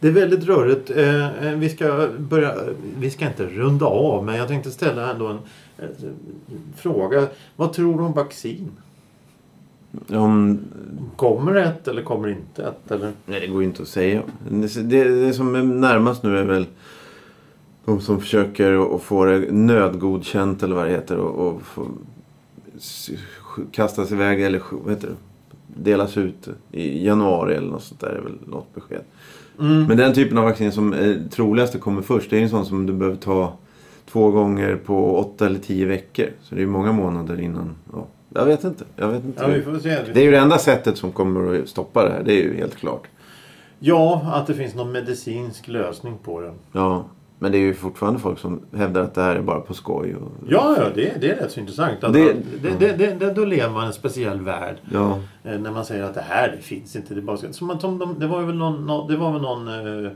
Det 0.00 0.08
är 0.08 0.12
väldigt 0.12 0.44
rörigt. 0.44 0.90
Eh, 0.90 1.46
eh, 1.46 1.52
vi, 1.52 1.68
ska 1.68 2.08
börja, 2.18 2.54
vi 2.98 3.10
ska 3.10 3.26
inte 3.26 3.46
runda 3.46 3.86
av 3.86 4.24
men 4.24 4.36
jag 4.36 4.48
tänkte 4.48 4.70
ställa 4.70 5.10
ändå 5.10 5.26
en 5.26 5.38
eh, 5.78 5.88
fråga. 6.76 7.26
Vad 7.56 7.72
tror 7.72 7.98
du 7.98 8.04
om 8.04 8.12
vaccin? 8.12 8.70
Om, 10.08 10.58
Kommer 11.16 11.54
ett 11.54 11.88
eller 11.88 12.02
kommer 12.02 12.28
inte 12.28 12.62
ett? 12.62 12.90
Eller? 12.90 13.12
nej, 13.26 13.40
det 13.40 13.46
går 13.46 13.62
ju 13.62 13.68
inte 13.68 13.82
att 13.82 13.88
säga. 13.88 14.22
Det, 14.50 14.90
det, 14.90 15.04
det 15.04 15.32
som 15.32 15.54
är 15.54 15.62
närmast 15.62 16.22
nu 16.22 16.38
är 16.38 16.44
väl 16.44 16.66
de 17.84 18.00
som 18.00 18.20
försöker 18.20 18.94
att 18.96 19.02
få 19.02 19.24
det 19.24 19.52
nödgodkänt 19.52 20.62
eller 20.62 20.76
vad 20.76 20.86
det 20.86 20.90
heter 20.90 21.16
och, 21.16 21.48
och 21.48 21.62
få 21.62 21.86
kastas 23.70 24.12
iväg 24.12 24.42
eller 24.42 24.62
vad 24.70 24.94
heter 24.94 25.08
det? 25.08 25.14
delas 25.66 26.16
ut 26.16 26.48
i 26.72 27.06
januari 27.06 27.54
eller 27.54 27.68
något 27.68 27.82
sånt 27.82 28.00
där 28.00 28.08
är 28.08 28.20
väl 28.20 28.38
något 28.46 28.74
besked. 28.74 29.00
Mm. 29.60 29.84
Men 29.84 29.96
den 29.96 30.14
typen 30.14 30.38
av 30.38 30.44
vaccin 30.44 30.72
som 30.72 30.92
är 30.92 31.28
troligast 31.30 31.80
kommer 31.80 32.02
först 32.02 32.30
det 32.30 32.38
är 32.38 32.42
en 32.42 32.50
sån 32.50 32.66
som 32.66 32.86
du 32.86 32.92
behöver 32.92 33.16
ta 33.16 33.56
två 34.10 34.30
gånger 34.30 34.76
på 34.76 35.18
åtta 35.18 35.46
eller 35.46 35.58
tio 35.58 35.86
veckor. 35.86 36.26
Så 36.42 36.54
det 36.54 36.62
är 36.62 36.66
många 36.66 36.92
månader 36.92 37.40
innan. 37.40 37.74
Ja, 37.92 38.06
jag 38.34 38.44
vet 38.44 38.64
inte. 38.64 38.84
Jag 38.96 39.08
vet 39.08 39.24
inte. 39.24 39.42
Ja, 39.42 39.48
vi 39.48 39.62
får 39.62 39.78
se. 39.78 39.98
Det 40.14 40.20
är 40.20 40.24
ju 40.24 40.30
det 40.30 40.38
enda 40.38 40.58
sättet 40.58 40.98
som 40.98 41.12
kommer 41.12 41.60
att 41.62 41.68
stoppa 41.68 42.04
det 42.04 42.10
här. 42.10 42.22
Det 42.22 42.32
är 42.32 42.42
ju 42.42 42.56
helt 42.56 42.76
klart. 42.76 43.02
Ja, 43.78 44.30
att 44.34 44.46
det 44.46 44.54
finns 44.54 44.74
någon 44.74 44.92
medicinsk 44.92 45.68
lösning 45.68 46.18
på 46.24 46.40
det. 46.40 46.52
Ja, 46.72 47.04
men 47.38 47.52
det 47.52 47.58
är 47.58 47.60
ju 47.60 47.74
fortfarande 47.74 48.20
folk 48.20 48.38
som 48.38 48.60
hävdar 48.76 49.00
att 49.02 49.14
det 49.14 49.22
här 49.22 49.36
är 49.36 49.40
bara 49.42 49.60
på 49.60 49.74
skoj. 49.74 50.14
Och... 50.14 50.32
Ja, 50.48 50.76
ja 50.78 50.84
det, 50.94 51.20
det 51.20 51.30
är 51.30 51.36
rätt 51.36 51.52
så 51.52 51.60
intressant. 51.60 52.04
Att, 52.04 52.12
Det- 52.12 52.32
det, 52.62 52.70
det, 52.78 52.92
det, 52.96 53.14
det, 53.14 53.32
då 53.34 53.44
lever 53.44 53.72
man 53.74 53.84
i 53.84 53.86
en 53.86 53.92
speciell 53.92 54.40
värld. 54.40 54.76
Ja, 54.92 55.18
Eh, 55.44 55.58
när 55.60 55.70
man 55.70 55.84
säger 55.84 56.04
att 56.04 56.14
det 56.14 56.24
här 56.28 56.48
det 56.56 56.62
finns 56.62 56.96
inte. 56.96 57.14
Det, 57.14 57.20
bara, 57.22 57.36
ska- 57.36 57.52
som 57.52 57.70
att 57.70 57.80
de, 57.80 57.98
de, 57.98 58.18
det 58.18 58.26
var 58.26 58.42
väl 58.42 58.54
någon, 58.56 58.86
nå- 58.86 59.06
det 59.08 59.16
var 59.16 59.32
väl 59.32 59.42
någon 59.42 59.68
eh, 60.04 60.10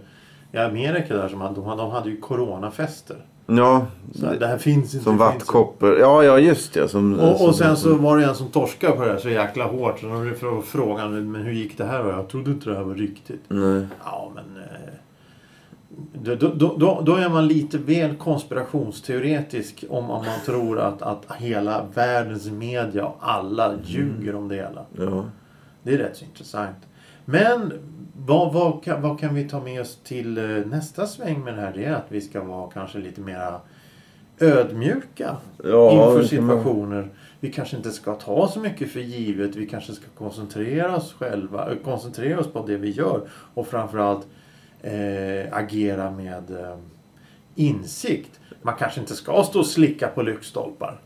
i 0.53 0.59
Amerika 0.59 1.17
där 1.17 1.29
som 1.29 1.41
hade, 1.41 1.55
de, 1.55 1.65
hade, 1.65 1.83
de 1.83 1.91
hade 1.91 2.11
ju 2.11 2.21
coronafester. 2.21 3.17
Ja 3.57 3.87
Så 4.14 4.26
här, 4.26 4.37
det 4.38 4.47
här 4.47 4.59
finns 4.59 4.95
inte. 4.95 5.05
som 5.05 5.17
vattkoppor. 5.17 5.99
Ja, 5.99 6.25
ja 6.25 6.38
just 6.38 6.75
det. 6.75 6.88
Som. 6.88 7.21
Och, 7.21 7.31
och 7.33 7.38
som- 7.38 7.55
sen 7.55 7.76
så 7.76 7.95
var 7.95 8.19
det 8.19 8.25
en 8.25 8.35
som 8.35 8.49
torskade 8.49 8.93
på 8.97 9.05
det 9.05 9.11
här 9.12 9.19
så 9.19 9.28
jäkla 9.28 9.64
hårt. 9.64 10.00
Så 10.00 10.07
de 10.07 10.35
frå- 10.35 10.62
frågade 10.62 11.11
men 11.21 11.43
hur 11.43 11.52
gick 11.52 11.78
det 11.78 11.85
här? 11.85 12.05
Och 12.05 12.12
jag 12.12 12.28
trodde 12.28 12.50
inte 12.50 12.71
det 12.71 12.76
här 12.76 12.83
var 12.85 12.95
riktigt. 12.95 13.43
Nej. 13.49 13.87
Ja, 14.05 14.33
men... 14.35 14.45
eh, 14.62 14.95
Då, 16.23 16.35
då, 16.55 16.76
då, 16.78 17.02
då 17.07 17.17
är 17.17 17.28
man 17.28 17.49
lite 17.49 17.78
väl 17.78 18.14
konspirationsteoretisk 18.17 19.85
om, 19.88 20.11
om 20.11 20.25
man 20.26 20.40
tror 20.47 20.78
att, 20.81 21.02
att 21.02 21.26
hela 21.38 21.85
världens 21.95 22.47
media 22.50 23.07
och 23.07 23.17
alla 23.21 23.75
ljuger 23.85 24.35
om 24.35 24.49
det 24.49 24.55
hela. 24.55 24.85
Ja. 24.97 25.25
Det 25.83 25.95
är 25.95 25.99
rätt 25.99 26.17
så 26.17 26.25
intressant. 26.25 26.76
Men 27.25 27.73
vad, 28.28 28.52
vad, 28.52 28.85
kan, 28.85 29.02
vad 29.02 29.20
kan 29.20 29.35
vi 29.35 29.49
ta 29.49 29.61
med 29.61 29.80
oss 29.80 29.99
till 30.04 30.38
eh, 30.38 30.44
nästa 30.44 31.06
sväng 31.06 31.44
med 31.44 31.54
det 31.54 31.61
här? 31.61 31.73
Det 31.73 31.85
är 31.85 31.92
att 31.92 32.06
vi 32.08 32.20
ska 32.20 32.44
vara 32.44 32.70
kanske 32.70 32.99
lite 32.99 33.20
mera 33.20 33.61
ödmjuka 34.40 35.37
Ja, 35.64 35.92
inför 35.92 36.23
situationer. 36.23 37.08
Vi 37.40 37.52
kanske 37.52 37.76
inte 37.76 37.90
ska 37.90 38.14
ta 38.14 38.49
så 38.49 38.61
mycket 38.61 38.90
för 38.90 39.00
givet. 39.00 39.56
Vi 39.56 39.66
kanske 39.66 39.92
ska 39.92 40.06
koncentrera 40.18 40.97
oss 40.97 41.12
själva, 41.12 41.70
eh, 41.70 41.76
koncentrera 41.85 42.40
oss 42.40 42.52
på 42.52 42.66
det 42.66 42.76
vi 42.76 42.90
gör 42.90 43.28
och 43.54 43.66
framförallt 43.66 44.26
eh, 44.82 45.52
agera 45.52 46.11
med 46.11 46.50
eh, 46.50 46.78
insikt. 47.54 48.40
Man 48.62 48.75
kanske 48.78 49.00
inte 49.00 49.14
ska 49.14 49.42
stå 49.42 49.58
och 49.58 49.66
slicka 49.66 50.08
på 50.08 50.23
lyktstolpar. 50.23 51.00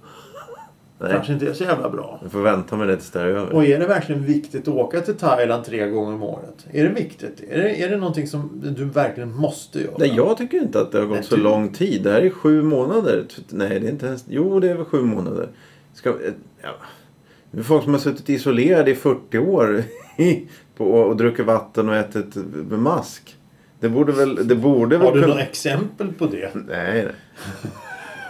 Nej. 1.02 1.12
Kanske 1.12 1.32
inte 1.32 1.46
är 1.48 1.52
så 1.52 1.64
jävla 1.64 1.90
bra. 1.90 2.18
Jag 2.22 2.32
får 2.32 2.40
vänta 2.42 2.76
med 2.76 2.88
det 2.88 2.96
tills 2.96 3.10
det 3.10 3.20
är 3.20 3.26
över. 3.26 3.52
Och 3.54 3.64
är 3.64 3.78
det 3.78 3.86
verkligen 3.86 4.24
viktigt 4.24 4.68
att 4.68 4.74
åka 4.74 5.00
till 5.00 5.14
Thailand 5.14 5.64
tre 5.64 5.88
gånger 5.88 6.14
om 6.14 6.22
året? 6.22 6.66
Är 6.72 6.84
det 6.84 6.90
viktigt? 6.90 7.42
Är 7.50 7.58
det, 7.62 7.82
är 7.82 7.88
det 7.88 7.96
någonting 7.96 8.26
som 8.26 8.62
du 8.76 8.84
verkligen 8.84 9.32
måste 9.36 9.80
göra? 9.80 9.94
Nej, 9.98 10.12
jag 10.16 10.36
tycker 10.36 10.56
inte 10.58 10.80
att 10.80 10.92
det 10.92 10.98
har 10.98 11.06
gått 11.06 11.14
Nej, 11.16 11.24
så 11.24 11.36
du- 11.36 11.42
lång 11.42 11.68
tid. 11.68 12.02
Det 12.02 12.10
här 12.12 12.20
är 12.22 12.30
sju 12.30 12.62
månader. 12.62 13.24
Nej, 13.48 13.80
det 13.80 13.86
är 13.86 13.90
inte 13.90 14.06
ens... 14.06 14.24
Jo, 14.28 14.60
det 14.60 14.70
är 14.70 14.74
väl 14.74 14.84
sju 14.84 15.00
månader. 15.02 15.48
Ska... 15.94 16.14
Ja. 16.62 16.68
Det 17.50 17.58
är 17.58 17.62
folk 17.62 17.82
som 17.84 17.92
har 17.92 18.00
suttit 18.00 18.28
isolerade 18.28 18.90
i 18.90 18.94
40 18.94 19.38
år 19.38 19.82
och 20.76 21.16
druckit 21.16 21.46
vatten 21.46 21.88
och 21.88 21.94
ätit 21.96 22.36
med 22.70 22.78
mask. 22.78 23.36
Det 23.80 23.88
borde 23.88 24.12
väl... 24.12 24.48
Det 24.48 24.54
borde 24.54 24.96
väl 24.98 25.06
Har 25.06 25.14
du 25.14 25.20
kunna- 25.20 25.34
några 25.34 25.46
exempel 25.46 26.12
på 26.18 26.26
det? 26.26 26.50
Nej, 26.54 26.64
nej. 27.04 27.06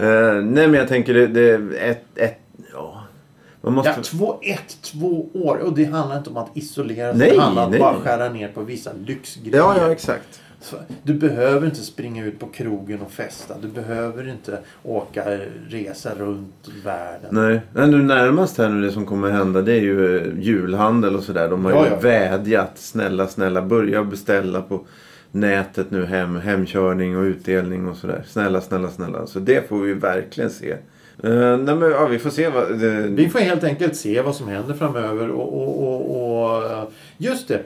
Eh, 0.01 0.35
nej, 0.35 0.69
men 0.69 0.75
jag 0.75 0.89
tänker 0.89 1.15
det, 1.15 1.27
det 1.27 1.55
ett, 1.79 2.05
ett... 2.15 2.39
Ja. 2.73 3.03
Man 3.61 3.73
måste... 3.73 3.91
Ja, 3.97 4.03
två, 4.03 4.39
ett, 4.43 4.79
två 4.83 5.29
år. 5.35 5.57
Och 5.57 5.73
det 5.75 5.85
handlar 5.85 6.19
inte 6.19 6.31
om 6.31 6.37
att 6.37 6.57
isolera 6.57 7.11
sig. 7.11 7.19
Nej, 7.19 7.31
det 7.37 7.43
handlar 7.43 7.67
om 7.67 7.73
att 7.73 7.79
bara 7.79 7.95
skära 7.95 8.29
ner 8.29 8.49
på 8.49 8.63
vissa 8.63 8.91
lyxgrejer. 9.07 9.57
Ja, 9.57 9.75
ja, 9.79 9.93
exakt. 9.93 10.41
Så, 10.61 10.77
Du 11.03 11.15
behöver 11.15 11.67
inte 11.67 11.79
springa 11.81 12.25
ut 12.25 12.39
på 12.41 12.47
krogen 12.47 13.01
och 13.03 13.11
festa. 13.11 13.55
Du 13.63 13.69
behöver 13.69 14.29
inte 14.29 14.59
åka 14.83 15.25
resa 15.69 16.11
runt 16.19 16.69
världen. 16.85 17.29
Nej, 17.31 17.61
Nej 17.73 17.89
nu 17.89 18.03
närmast 18.03 18.59
här 18.59 18.69
nu 18.69 18.87
det 18.87 18.93
som 18.93 19.07
kommer 19.07 19.31
hända 19.31 19.63
det 19.63 19.73
är 19.73 19.81
ju 19.81 20.17
eh, 20.19 20.39
julhandel 20.39 21.17
och 21.17 21.23
sådär. 21.23 21.49
De 21.49 21.65
har 21.65 21.73
Ja, 21.73 21.85
ju 21.85 21.91
ja. 21.91 21.99
vädjat. 22.01 22.73
Snälla, 22.75 23.27
snälla 23.29 23.63
börja 23.63 24.05
beställa 24.05 24.63
på 24.63 24.81
nätet 25.31 25.91
nu 25.91 26.05
hem. 26.05 26.37
Hemkörning 26.37 27.17
och 27.19 27.23
utdelning 27.23 27.89
och 27.89 27.97
sådär. 27.97 28.25
Snälla, 28.29 28.61
snälla, 28.61 28.89
snälla. 28.91 29.27
Så 29.27 29.39
det 29.39 29.69
får 29.69 29.79
vi 29.79 29.95
verkligen 29.95 30.51
se. 30.51 30.77
Uh, 31.25 31.57
nej 31.57 31.75
men 31.75 31.91
ja, 31.91 32.07
vi 32.07 32.19
får 32.19 32.31
se 32.31 32.49
vad... 32.49 32.79
Det, 32.79 33.01
Vi 33.09 33.29
får 33.29 33.39
helt 33.39 33.65
enkelt 33.65 33.97
se 33.97 34.23
vad 34.23 34.35
som 34.37 34.49
händer 34.49 34.75
framöver. 34.75 35.31
Och, 35.31 35.63
och, 35.63 35.83
och, 35.83 36.53
och 36.53 36.65
eh, 36.73 36.85
just 37.19 37.49
det. 37.49 37.63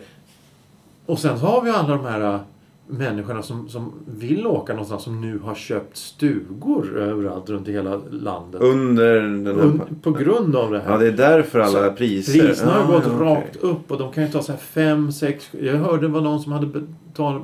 Och 1.06 1.18
sen 1.18 1.38
så 1.38 1.46
har 1.46 1.62
vi 1.62 1.70
alla 1.70 1.96
de 1.96 2.04
här 2.04 2.20
eh, 2.34 2.40
människorna 2.86 3.42
som, 3.42 3.68
som 3.68 3.92
vill 4.06 4.46
åka 4.46 4.72
någonstans 4.72 5.02
som 5.02 5.20
nu 5.20 5.38
har 5.38 5.54
köpt 5.54 5.96
stugor 5.96 6.98
överallt 6.98 7.48
runt 7.50 7.68
i 7.68 7.72
hela 7.72 8.00
landet. 8.10 8.60
under 8.60 9.14
den 9.20 9.46
här... 9.46 9.52
Und, 9.64 10.02
på 10.02 10.10
grund 10.10 10.56
av 10.56 10.70
det 10.72 10.80
här. 10.80 10.92
Ja, 10.92 10.98
det 10.98 11.06
är 11.06 11.12
därför 11.12 11.58
alla 11.58 11.88
Så 11.88 11.92
priser... 11.96 12.40
Priserna 12.46 12.72
har 12.72 12.80
Ja, 12.80 12.98
gått 12.98 13.06
ja, 13.06 13.12
okej. 13.16 13.26
rakt 13.26 13.56
upp 13.56 13.90
och 13.90 13.98
de 13.98 14.12
kan 14.12 14.24
ju 14.24 14.30
ta 14.30 14.42
så 14.42 14.52
här 14.52 14.58
5, 14.58 15.12
6... 15.12 15.50
Jag 15.60 15.76
hörde 15.76 16.00
det 16.02 16.08
var 16.08 16.20
någon 16.20 16.40
som 16.40 16.52
hade 16.52 16.66
betalat 16.66 17.42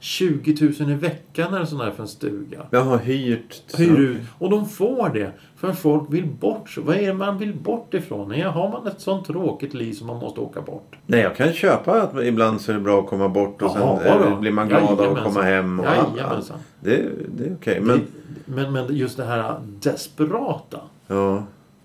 20 0.00 0.72
000 0.80 0.90
i 0.90 0.94
veckan 0.94 1.54
eller 1.54 1.64
sån 1.64 1.80
här 1.80 1.90
för 1.90 2.02
en 2.02 2.08
stuga. 2.08 2.62
Jag 2.70 2.80
har 2.80 2.98
hyrt... 2.98 3.78
Hyr 3.78 3.98
ut. 3.98 4.18
Och 4.38 4.50
de 4.50 4.68
får 4.68 5.08
det. 5.08 5.32
För 5.56 5.72
folk 5.72 6.02
vill 6.10 6.26
bort. 6.26 6.70
Så 6.70 6.80
vad 6.80 6.96
är 6.96 7.06
det 7.06 7.14
man 7.14 7.38
vill 7.38 7.54
bort 7.54 7.94
ifrån? 7.94 8.42
Har 8.42 8.68
man 8.68 8.86
ett 8.86 9.00
sånt 9.00 9.26
tråkigt 9.26 9.74
liv 9.74 9.92
som 9.92 10.06
man 10.06 10.16
måste 10.16 10.40
åka 10.40 10.60
bort? 10.60 10.96
Nej, 11.06 11.20
jag 11.20 11.36
kan 11.36 11.52
köpa 11.52 12.02
att 12.02 12.24
ibland 12.24 12.60
så 12.60 12.72
är 12.72 12.74
det 12.74 12.80
bra 12.80 13.00
att 13.00 13.06
komma 13.06 13.28
bort 13.28 13.62
och 13.62 13.72
Jaha, 13.74 13.98
sen 14.02 14.22
eh, 14.22 14.30
då. 14.30 14.36
blir 14.36 14.52
man 14.52 14.68
glad 14.68 15.00
av 15.00 15.16
att 15.16 15.24
komma 15.24 15.42
hem. 15.42 15.80
Och, 15.80 15.86
Jajamensan. 15.86 16.58
det, 16.80 17.08
det 17.36 17.44
är 17.44 17.54
okej. 17.60 17.80
Men... 17.80 18.00
Men, 18.44 18.72
men 18.72 18.96
just 18.96 19.16
det 19.16 19.24
här 19.24 19.60
desperata. 19.80 20.80
Ja. 21.06 21.42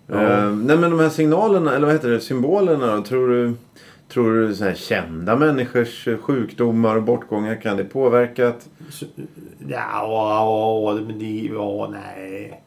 Ja. 0.07 0.21
Eh, 0.21 0.49
nej 0.51 0.77
men 0.77 0.91
de 0.91 0.99
här 0.99 1.09
signalerna, 1.09 1.75
eller 1.75 1.85
vad 1.85 1.95
heter 1.95 2.09
det, 2.09 2.19
symbolerna 2.19 2.95
då, 2.95 3.01
Tror 3.03 3.27
du, 3.29 3.53
tror 4.13 4.33
du 4.33 4.55
så 4.55 4.63
här 4.63 4.75
kända 4.75 5.35
människors 5.35 6.07
sjukdomar 6.21 6.95
och 6.95 7.03
bortgångar 7.03 7.61
kan 7.61 7.77
det 7.77 7.83
påverka? 7.83 8.47
Att, 8.47 8.69
ja, 9.67 10.97
ja, 10.97 10.99
men 11.07 11.19
det... 11.19 11.49
Ja, 11.53 11.89
nej. 11.91 12.61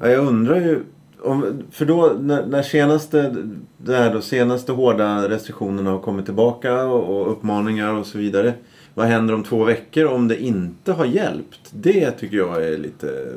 ja, 0.00 0.08
jag 0.08 0.26
undrar 0.26 0.56
ju. 0.56 0.82
Om, 1.20 1.62
för 1.70 1.84
då 1.84 2.16
när, 2.20 2.46
när 2.46 2.62
senaste, 2.62 3.36
det 3.76 3.96
här 3.96 4.14
då, 4.14 4.20
senaste 4.20 4.72
hårda 4.72 5.28
restriktionerna 5.28 5.90
har 5.90 5.98
kommit 5.98 6.24
tillbaka 6.24 6.84
och, 6.84 7.20
och 7.20 7.32
uppmaningar 7.32 7.94
och 7.94 8.06
så 8.06 8.18
vidare. 8.18 8.54
Vad 8.94 9.06
händer 9.06 9.34
om 9.34 9.42
två 9.42 9.64
veckor 9.64 10.04
om 10.06 10.28
det 10.28 10.42
inte 10.42 10.92
har 10.92 11.04
hjälpt? 11.04 11.60
Det 11.70 12.10
tycker 12.10 12.36
jag 12.36 12.64
är 12.64 12.78
lite... 12.78 13.32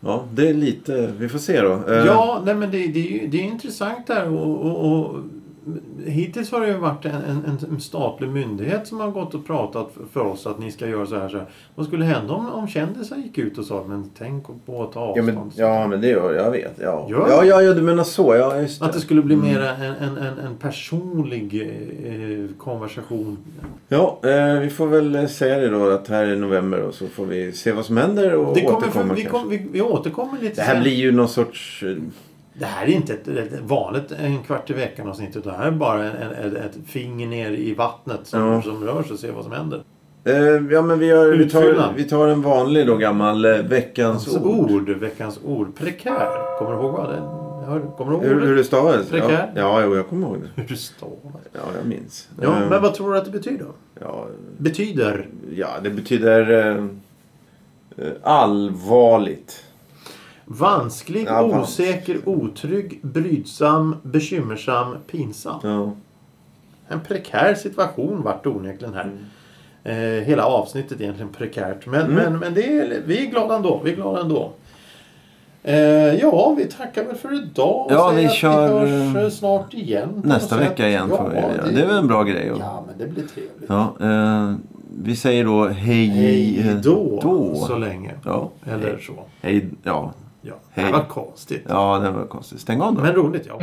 Ja, 0.00 0.24
det 0.32 0.48
är 0.48 0.54
lite... 0.54 1.12
Vi 1.18 1.28
får 1.28 1.38
se 1.38 1.60
då. 1.60 1.72
Eh, 1.72 2.06
Ja, 2.06 2.42
nej, 2.44 2.54
men 2.54 2.70
det, 2.70 2.86
det, 2.86 3.00
är 3.00 3.20
ju, 3.20 3.26
det 3.26 3.40
är 3.40 3.44
intressant 3.44 4.06
där. 4.06 4.28
Och, 4.28 4.66
och, 4.66 4.92
och, 4.92 5.20
hittills 6.06 6.52
har 6.52 6.60
det 6.60 6.66
ju 6.68 6.74
varit 6.76 7.04
en, 7.04 7.12
en, 7.14 7.58
en 7.70 7.80
statlig 7.80 8.28
myndighet 8.28 8.86
som 8.86 9.00
har 9.00 9.10
gått 9.10 9.34
och 9.34 9.46
pratat 9.46 9.92
för- 10.12 10.26
oss 10.26 10.46
att 10.46 10.58
ni 10.58 10.70
ska 10.72 10.86
göra 10.88 11.06
så 11.06 11.16
här. 11.18 11.28
Så 11.28 11.36
här. 11.36 11.46
Vad 11.74 11.86
skulle 11.86 12.04
hända 12.04 12.34
om, 12.34 12.48
om 12.50 12.68
kändisar 12.68 13.16
gick 13.16 13.38
ut 13.38 13.58
och 13.58 13.64
sa 13.64 13.84
men 13.88 14.10
tänk 14.18 14.46
på 14.66 14.82
att 14.82 14.92
ta 14.92 15.00
Ja 15.00 15.06
avstånd. 15.22 15.26
men, 15.34 15.50
ja 15.56 15.86
men 15.86 16.00
det 16.00 16.06
gör 16.08 16.32
jag. 16.34 16.50
vet. 16.50 16.74
Ja. 16.82 17.06
Gör 17.10 17.26
Ja, 17.30 17.40
det? 17.40 17.46
ja, 17.46 17.62
ja, 17.62 17.72
du 17.74 17.82
menar 17.82 18.04
så. 18.04 18.34
Ja, 18.36 18.60
just 18.60 18.82
Att 18.82 18.92
det 18.92 19.00
skulle 19.00 19.22
bli 19.22 19.36
mer 19.36 19.60
en, 19.60 19.80
en, 19.94 20.16
en, 20.18 20.38
en 20.38 20.56
personlig 20.56 21.62
eh, 22.04 22.56
konversation. 22.58 23.38
Ja, 23.88 24.18
eh, 24.22 24.60
vi 24.60 24.70
får 24.70 24.86
väl 24.86 25.14
eh, 25.14 25.26
säga 25.26 25.58
det 25.58 25.68
då 25.68 25.90
att 25.90 26.08
här 26.08 26.24
är 26.26 26.36
november 26.36 26.80
och 26.82 26.94
så 26.94 27.06
får 27.06 27.26
vi 27.26 27.52
se 27.52 27.72
vad 27.72 27.84
som 27.84 27.96
händer 27.96 28.34
och 28.34 28.54
Det 28.54 28.60
kommer, 28.60 28.78
återkomma 28.78 29.08
för, 29.08 29.14
vi, 29.14 29.24
kom, 29.24 29.48
vi, 29.48 29.66
vi 29.72 29.80
återkommer 29.82 30.38
lite 30.40 30.54
Det 30.54 30.62
här 30.62 30.74
sen. 30.74 30.82
blir 30.82 30.94
ju 30.94 31.12
någon 31.12 31.28
sorts... 31.28 31.84
Det 32.60 32.66
här 32.66 32.86
är 32.86 32.90
inte 32.90 33.12
ett, 33.14 33.28
ett 33.28 33.60
vanligt 33.62 34.12
en 34.12 34.42
kvart 34.42 34.70
i 34.70 34.72
veckan 34.72 35.08
avsnitt 35.08 35.36
utan 35.36 35.52
det 35.52 35.58
här 35.58 35.66
är 35.66 35.70
bara 35.70 36.04
en, 36.10 36.32
en, 36.32 36.56
ett 36.56 36.76
finger 36.86 37.26
ner 37.26 37.50
i 37.50 37.74
vattnet 37.74 38.20
som, 38.22 38.40
Ja. 38.40 38.62
som 38.62 38.84
rör 38.84 39.02
sig 39.02 39.12
och 39.12 39.18
ser 39.18 39.32
vad 39.32 39.44
som 39.44 39.52
händer. 39.52 39.82
Eh, 40.24 40.34
ja, 40.70 40.82
men 40.82 40.98
vi, 40.98 41.06
gör, 41.06 41.32
vi, 41.36 41.50
tar, 41.50 41.92
vi 41.96 42.04
tar 42.04 42.28
en 42.28 42.42
vanlig 42.42 42.86
då 42.86 42.96
gammal 42.96 43.44
eh, 43.44 43.56
veckans 43.56 44.28
Alltså, 44.28 44.48
ord. 44.48 44.70
ord. 44.70 44.88
Veckans 44.90 45.40
ord. 45.44 45.76
Prekär. 45.76 46.58
Kommer 46.58 46.72
du 46.72 46.78
ihåg 46.78 46.92
vad 46.92 47.08
det 47.10 47.20
hör, 47.66 47.80
Kommer 47.96 48.12
du 48.12 48.16
ihåg 48.18 48.24
Hur, 48.24 48.46
hur 48.46 48.56
det 48.56 48.64
stavades? 48.64 49.06
Ja, 49.12 49.18
Prekär? 49.20 49.52
ja 49.56 49.82
jo, 49.84 49.96
jag 49.96 50.08
kommer 50.08 50.26
ihåg 50.26 50.36
det. 50.42 50.62
Hur 50.62 50.68
det 50.68 50.76
stavas. 50.76 51.14
Ja, 51.52 51.60
jag 51.78 51.86
minns. 51.88 52.28
Ja, 52.42 52.48
Eh, 52.62 52.68
men 52.70 52.82
vad 52.82 52.94
tror 52.94 53.12
du 53.12 53.18
att 53.18 53.24
det 53.24 53.30
betyder? 53.30 53.66
ja, 54.00 54.26
Betyder? 54.58 55.28
ja, 55.54 55.68
det 55.82 55.90
betyder 55.90 56.50
eh, 56.70 56.84
eh, 58.06 58.12
allvarligt. 58.22 59.64
Vansklig, 60.52 61.26
Ja, 61.26 61.46
vansklig. 61.46 61.86
osäker, 61.88 62.18
otrygg, 62.28 62.98
brydsam, 63.02 63.96
bekymmersam, 64.02 64.94
pinsam. 65.10 65.60
Ja. 65.62 65.92
En 66.88 67.00
prekär 67.00 67.54
situation 67.54 68.22
vart 68.22 68.44
det 68.44 68.48
onekligen 68.50 68.94
här. 68.94 69.10
Eh, 69.84 70.24
hela 70.24 70.44
avsnittet 70.44 70.98
är 71.00 71.02
egentligen 71.02 71.32
prekärt. 71.32 71.86
Men, 71.86 72.00
Mm. 72.00 72.14
men, 72.14 72.38
men 72.38 72.54
det 72.54 72.78
är, 72.78 73.02
vi 73.06 73.26
är 73.26 73.30
glada 73.30 73.56
ändå. 73.56 73.80
Vi 73.84 73.90
är 73.92 73.96
glada 73.96 74.20
ändå. 74.20 74.52
Eh, 75.62 75.74
ja, 76.14 76.54
vi 76.58 76.64
tackar 76.64 77.04
väl 77.04 77.16
för 77.16 77.34
idag. 77.44 77.86
och 77.86 77.92
Ja, 77.92 78.12
vi 78.16 78.28
kör, 78.28 78.84
vi 78.84 78.90
hörs 78.90 79.16
eh, 79.16 79.22
eh, 79.22 79.30
snart 79.30 79.74
igen. 79.74 80.22
Nästa 80.24 80.56
vecka 80.58 80.88
igen 80.88 81.08
får 81.08 81.28
vi 81.28 81.36
göra. 81.36 81.70
Det 81.74 81.80
är 81.82 81.86
väl 81.86 81.96
en 81.96 82.06
bra 82.06 82.22
grej. 82.22 82.50
att- 82.50 82.58
Ja, 82.58 82.84
men 82.86 82.98
det 82.98 83.12
blir 83.14 83.24
trevligt. 83.26 83.68
Ja, 83.68 83.94
eh, 84.00 84.54
vi 85.02 85.16
säger 85.16 85.44
då 85.44 85.68
hej, 85.68 86.06
Hej 86.06 86.68
eh, 86.68 86.76
då, 86.76 87.18
då. 87.22 87.54
så 87.54 87.76
länge. 87.78 88.14
Ja, 88.24 88.50
Eller 88.66 88.86
hej. 88.88 89.02
så. 89.06 89.12
Hej, 89.40 89.68
ja. 89.82 90.12
Ja, 90.42 90.54
Hej. 90.70 90.84
det 90.84 90.92
var 90.92 91.04
konstigt. 91.04 91.66
ja, 91.68 91.98
det 91.98 92.10
var 92.10 92.26
konstigt. 92.26 92.60
Stäng 92.60 92.80
av 92.80 92.94
då. 92.94 93.00
Men 93.02 93.12
roligt, 93.12 93.46
ja. 93.46 93.60